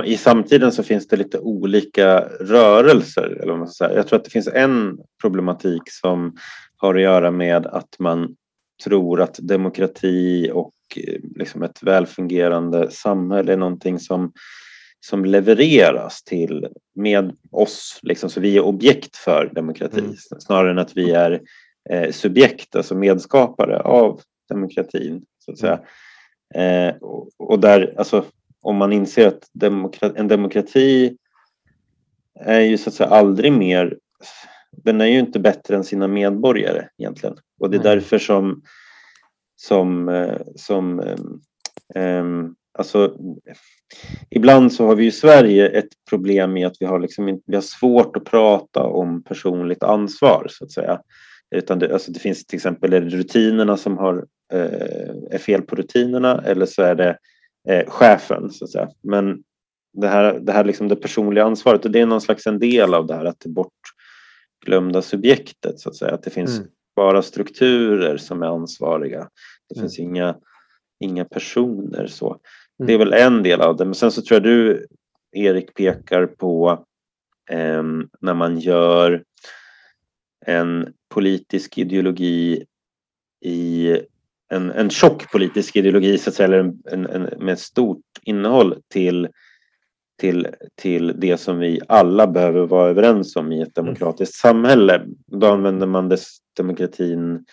[0.04, 3.38] i samtiden så finns det lite olika rörelser.
[3.42, 3.96] Eller man ska säga.
[3.96, 6.36] Jag tror att det finns en problematik som
[6.76, 8.36] har att göra med att man
[8.84, 14.32] tror att demokrati och eh, liksom ett välfungerande samhälle är någonting som
[15.06, 20.16] som levereras till med oss, liksom, så vi är objekt för demokrati mm.
[20.16, 21.40] snarare än att vi är
[21.90, 25.24] eh, subjekt, alltså medskapare av demokratin.
[25.38, 25.80] Så att säga.
[26.54, 28.24] Eh, och, och, där, alltså,
[28.62, 31.16] om man inser att demokrati, en demokrati
[32.40, 33.98] är ju så att säga aldrig mer,
[34.72, 37.36] den är ju inte bättre än sina medborgare egentligen.
[37.60, 37.94] Och det är mm.
[37.94, 38.62] därför som,
[39.56, 41.00] som, eh, som
[41.94, 43.16] um, alltså,
[44.30, 47.62] ibland så har vi i Sverige ett problem i att vi har, liksom, vi har
[47.62, 51.00] svårt att prata om personligt ansvar så att säga.
[51.54, 56.42] Utan det, alltså det finns till exempel rutinerna som har, eh, är fel på rutinerna
[56.46, 57.18] eller så är det
[57.68, 58.88] eh, chefen så att säga.
[59.02, 59.42] Men
[59.92, 62.94] det här, det här liksom det personliga ansvaret och det är någon slags en del
[62.94, 66.14] av det här att det bortglömda subjektet så att säga.
[66.14, 66.70] Att det finns mm.
[66.96, 69.28] bara strukturer som är ansvariga.
[69.68, 69.82] Det mm.
[69.82, 70.36] finns inga,
[71.00, 72.40] inga personer så.
[72.86, 73.84] Det är väl en del av det.
[73.84, 74.86] Men sen så tror jag du,
[75.32, 76.84] Erik, pekar på
[77.50, 77.82] eh,
[78.20, 79.24] när man gör
[80.46, 82.64] en politisk ideologi
[83.44, 83.98] i
[84.52, 88.82] en, en tjock politisk ideologi så att säga, eller en, en, en, med stort innehåll
[88.88, 89.28] till,
[90.20, 93.86] till, till det som vi alla behöver vara överens om i ett mm.
[93.86, 95.06] demokratiskt samhälle.
[95.26, 97.44] Då använder man dess demokratin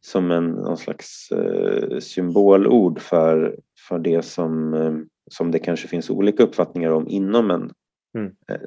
[0.00, 3.56] som en någon slags eh, symbolord för,
[3.88, 4.94] för det som, eh,
[5.30, 7.70] som det kanske finns olika uppfattningar om inom en
[8.18, 8.32] mm.
[8.48, 8.58] eh,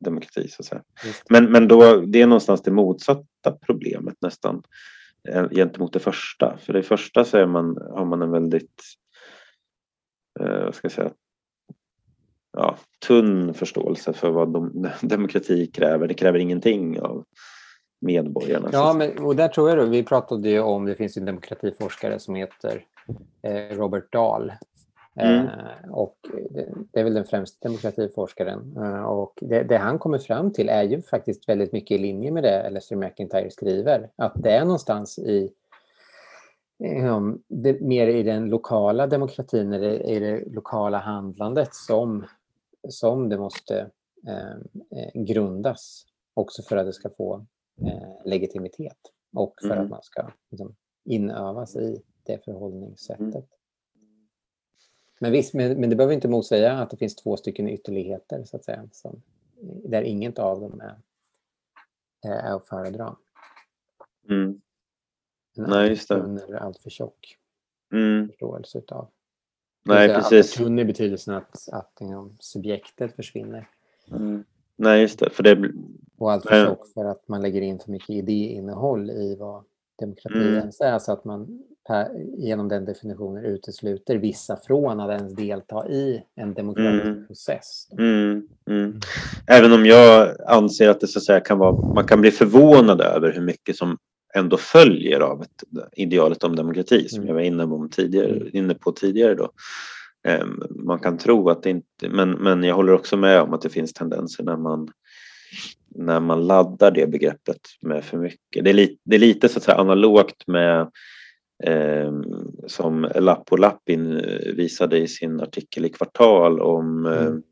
[0.00, 0.48] demokrati.
[0.48, 0.82] Så att säga.
[1.30, 4.62] Men, men då, det är någonstans det motsatta problemet nästan
[5.28, 6.56] Eh, gentemot det första.
[6.56, 8.82] För det första så är man, har man en väldigt
[10.40, 11.10] eh, vad ska jag säga,
[12.52, 12.76] ja,
[13.06, 16.06] tunn förståelse för vad de, demokrati kräver.
[16.06, 17.24] Det kräver ingenting av
[18.00, 18.68] medborgarna.
[18.72, 22.18] Ja, men, och där tror jag då, vi pratade ju om, det finns en demokratiforskare
[22.18, 22.84] som heter
[23.42, 24.52] eh, Robert Dahl.
[25.16, 25.46] Mm.
[25.46, 26.16] Eh, och
[26.50, 28.76] det, det, är väl den främsta demokratiforskaren.
[28.76, 32.30] Eh, och det, det, han kommer fram till är ju faktiskt väldigt mycket i linje
[32.30, 34.10] med det Lester McIntyre skriver.
[34.16, 35.52] Att det är någonstans i
[37.04, 42.24] um, det, mer i den lokala demokratin, i det lokala handlandet som,
[42.88, 43.90] som det måste
[44.26, 46.06] eh, grundas.
[46.34, 47.46] Också för att det ska få
[47.86, 48.98] eh, legitimitet
[49.36, 49.84] och för mm.
[49.84, 50.74] att man ska liksom,
[51.04, 53.20] inövas i det förhållningssättet.
[53.20, 53.46] Mm.
[55.22, 58.56] Men visst, men, men, det behöver inte motsäga att det finns två stycken ytterligheter så
[58.56, 59.22] att säga, som,
[59.84, 60.98] där inget av dem är,
[62.28, 63.16] är att föredra.
[64.28, 64.60] Mm.
[65.56, 66.14] En Nej, just det.
[66.14, 67.36] eller alltför tjock
[67.92, 68.28] mm.
[68.28, 69.08] förståelse utav.
[69.84, 70.52] Nej, precis.
[70.52, 73.68] Tunn i betydelsen att, att liksom, subjektet försvinner.
[74.10, 74.44] Mm.
[74.76, 75.30] Nej, just det.
[75.30, 75.72] För det...
[76.18, 79.64] Och allt för tjock för att man lägger in för mycket idéinnehåll i vad
[79.98, 80.54] demokrati mm.
[80.54, 80.98] ens är.
[80.98, 82.08] Så att man per,
[82.38, 87.26] genom den definitionen utesluter vissa från att ens delta i en demokratisk mm.
[87.26, 87.88] process.
[87.98, 88.42] Mm.
[88.70, 89.00] Mm.
[89.46, 93.00] Även om jag anser att det så att säga, kan vara, man kan bli förvånad
[93.00, 93.98] över hur mycket som
[94.34, 95.62] ändå följer av ett,
[95.92, 97.28] idealet om demokrati som mm.
[97.28, 98.48] jag var inne, om tidigare, mm.
[98.52, 99.34] inne på tidigare.
[99.34, 99.50] Då.
[100.28, 103.62] Ehm, man kan tro att det inte, men, men jag håller också med om att
[103.62, 104.88] det finns tendenser när man,
[105.88, 108.64] när man laddar det begreppet med för mycket.
[108.64, 110.90] Det är, li, det är lite så att säga analogt med
[111.64, 112.12] eh,
[112.66, 114.22] som Lappo Lappin
[114.56, 117.42] visade i sin artikel i Kvartal om mm.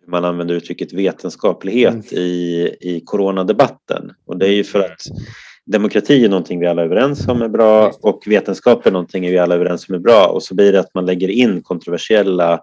[0.00, 2.24] hur man använder uttrycket vetenskaplighet Mm.
[2.24, 4.12] i, i coronadebatten.
[4.26, 5.00] Och det är ju för att
[5.66, 9.38] demokrati är någonting vi alla är överens om är bra och vetenskap är någonting vi
[9.38, 10.26] alla är överens om är bra.
[10.26, 12.60] Och så blir det att man lägger in kontroversiella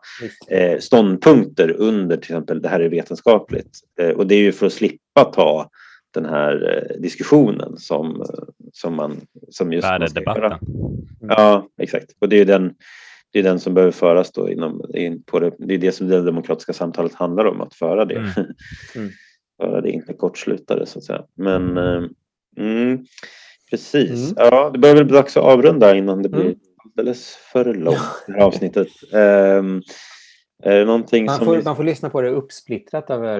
[0.48, 3.80] eh, ståndpunkter under till exempel det här är vetenskapligt.
[4.00, 5.70] Eh, och det är ju för att slippa ta
[6.14, 8.26] den här eh, diskussionen som,
[8.74, 10.34] som man som just man ska göra.
[10.34, 10.68] Värdedebatten.
[11.22, 12.06] Ja, exakt.
[12.20, 12.74] Och det är den,
[13.32, 15.52] det är den som behöver föras då inom, in på det.
[15.60, 18.16] Det är det som det demokratiska samtalet handlar om, att föra det.
[18.16, 18.30] Mm.
[18.96, 19.10] Mm.
[19.62, 21.24] föra det, inte kortslutare så att säga.
[21.36, 22.04] Men eh,
[22.58, 23.06] mm,
[23.70, 24.32] precis.
[24.32, 24.34] Mm.
[24.36, 26.56] Ja, det börjar väl bli dags att avrunda innan det blir Mm.
[26.86, 27.98] alldeles för långt
[28.28, 28.88] det här avsnittet.
[29.14, 29.82] Um,
[30.66, 31.46] någonting Man som...
[31.46, 33.40] får, vi- man får lyssna på det uppsplittrat över,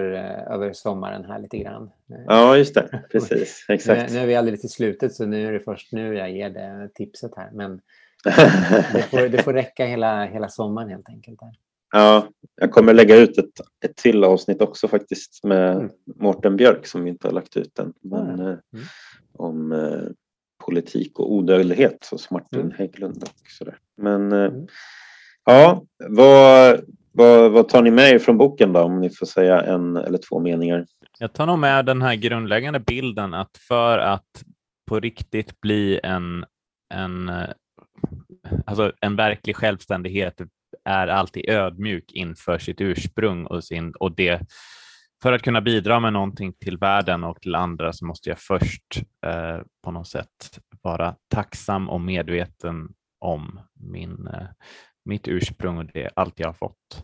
[0.54, 1.90] över sommaren här lite grann.
[2.28, 3.04] Ja, just det.
[3.12, 3.66] Precis.
[3.70, 4.14] Nu, Exakt.
[4.14, 6.90] nu är vi alldeles i slutet så nu är det först nu jag ger det
[6.96, 7.50] tipset här.
[7.54, 7.82] Men
[8.94, 11.42] det får, det får räcka hela, hela sommaren helt enkelt.
[11.42, 11.52] Här.
[11.94, 15.90] Ja, jag kommer lägga ut ett, ett till avsnitt också faktiskt med Mm.
[16.16, 17.94] Mårten Björk som vi inte har lagt ut än.
[18.02, 18.48] Men, Mm.
[18.52, 18.58] eh,
[19.34, 20.02] Om eh,
[20.66, 22.72] politik och odödlighet hos Martin Mm.
[22.78, 23.78] Hägglund och sådär.
[23.98, 24.68] Men eh, Mm
[25.46, 26.82] ja, vad,
[27.12, 28.82] vad, vad tar ni med er från boken då?
[28.82, 30.86] Om ni får säga en eller två meningar.
[31.20, 34.44] Jag tar nog med den här grundläggande bilden att för att
[34.88, 36.46] på riktigt bli en,
[36.94, 37.50] en, eh,
[38.66, 40.42] alltså en verklig självständighet
[40.86, 44.42] är alltid ödmjuk inför sitt ursprung och, sin, och det.
[45.24, 49.02] För att kunna bidra med någonting till världen och till andra så måste jag först
[49.26, 52.90] eh, på något sätt vara tacksam och medveten
[53.20, 54.48] om min, eh,
[55.12, 57.04] mitt ursprung och det, allt jag har fått.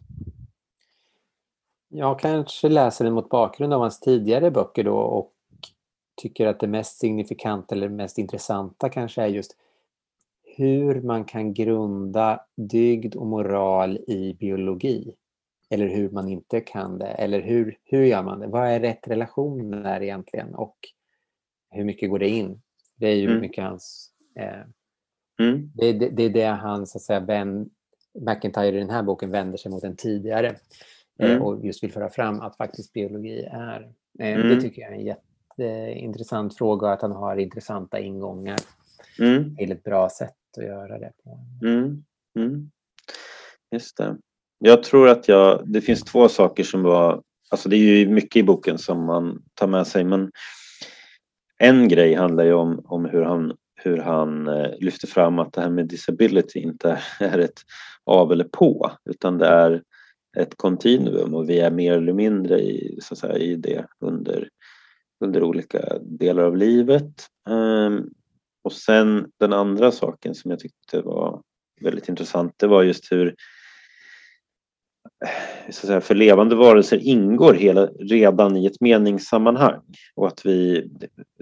[1.90, 5.34] Jag kanske läser den mot bakgrund av hans tidigare böcker då och
[6.22, 9.56] tycker att det mest signifikanta eller mest intressanta kanske är just
[10.58, 15.16] hur man kan grunda dygd och moral i biologi.
[15.70, 17.08] Eller hur man inte kan det.
[17.08, 18.48] Eller hur, hur gör man det?
[18.48, 20.56] Vad är rätt relation där egentligen?
[20.56, 20.78] Och
[21.70, 22.62] hur mycket går det in?
[22.96, 23.42] Det är ju Mm.
[23.42, 24.12] mycket hans...
[24.36, 24.62] Eh,
[25.40, 25.72] Mm.
[25.76, 27.70] det, är det, det är det han, så att säga, vän,
[28.22, 30.48] McIntyre i den här boken vänder sig mot en tidigare
[31.20, 31.42] eh, Mm.
[31.42, 33.92] och just vill föra fram att faktiskt biologi är.
[34.20, 34.50] Eh, Mm.
[34.50, 35.06] Det tycker jag är en
[35.60, 38.60] jätteintressant fråga och att han har intressanta ingångar
[39.20, 39.56] Mm.
[39.56, 41.40] till ett bra sätt att göra det på.
[41.64, 42.04] Mm.
[42.40, 42.72] Mm.
[43.72, 44.18] Just det.
[44.60, 48.36] Jag tror att jag, det finns två saker som var, alltså det är ju mycket
[48.40, 50.32] i boken som man tar med sig men
[51.60, 55.62] en grej handlar ju om, om hur han, hur han eh, lyfter fram att det
[55.62, 57.62] här med disability inte är ett
[58.08, 59.84] av eller på utan det är
[60.38, 64.50] ett kontinuum och vi är mer eller mindre i, så att säga, i det under,
[65.20, 67.28] under olika delar av livet.
[67.50, 68.10] Ehm,
[68.64, 71.42] och sen den andra saken som jag tyckte var
[71.82, 73.36] väldigt intressant det var just hur
[75.70, 79.82] så säga, för levande varelser ingår hela, redan i ett meningssammanhang.
[80.16, 80.90] Och att vi,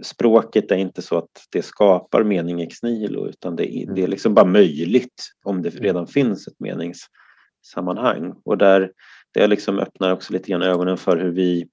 [0.01, 4.07] språket är inte så att det skapar mening ex nihilo utan det, är- det är
[4.07, 8.33] liksom bara möjligt om det redan finns ett meningssammanhang.
[8.45, 8.91] Och där
[9.33, 11.67] det liksom öppnar också lite grann ögonen för hur vi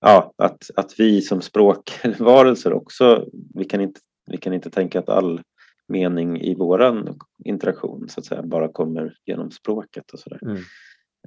[0.00, 5.08] ja, att, att vi som språkvarelser också, vi kan, inte, vi kan inte tänka att
[5.08, 5.40] all
[5.88, 10.38] mening i våran interaktion så att säga bara kommer genom språket och sådär.
[10.42, 10.56] Mm.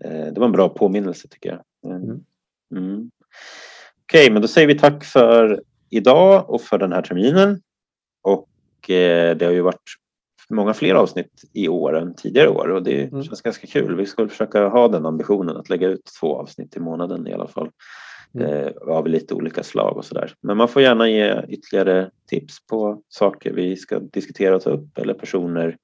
[0.01, 1.91] Eh, Det var en bra påminnelse tycker jag.
[1.91, 2.03] Mm.
[2.03, 2.21] Mm.
[2.75, 3.11] Mm.
[4.03, 7.61] Okej, men då säger vi tack för idag och för den här terminen.
[8.21, 9.81] Och eh, det har ju varit
[10.49, 13.23] många fler avsnitt i år än tidigare år och det Mm.
[13.23, 13.95] känns ganska kul.
[13.95, 17.47] Vi ska försöka ha den ambitionen att lägga ut två avsnitt i månaden i alla
[17.47, 17.69] fall.
[18.33, 18.47] Mm.
[18.47, 20.33] Eh, av lite olika slag och sådär.
[20.41, 24.97] Men man får gärna ge ytterligare tips på saker vi ska diskutera och ta upp
[24.97, 25.77] eller personer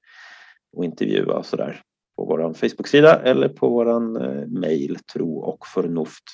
[0.72, 1.82] och intervjua och sådär
[2.16, 6.24] på vår Facebook-sida eller på vår eh, mejl tro och förnuft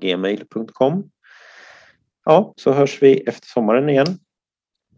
[0.00, 1.10] gmail.com.
[2.24, 4.06] Ja, så hörs vi efter sommaren igen.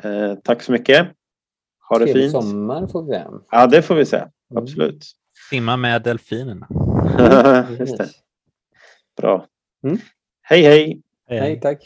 [0.03, 1.09] Eh, tack så mycket.
[1.89, 2.45] Ha det Trevlig fint.
[2.45, 3.31] sommar får vi säga.
[3.51, 4.23] Ja, det får vi säga.
[4.23, 4.63] Mm.
[4.63, 5.05] Absolut.
[5.51, 6.69] Simma med delfinerna.
[7.79, 8.09] Just det.
[9.17, 9.47] Bra.
[9.85, 9.99] Mm.
[10.51, 11.03] Hej, hej.
[11.29, 11.81] Hej, tack.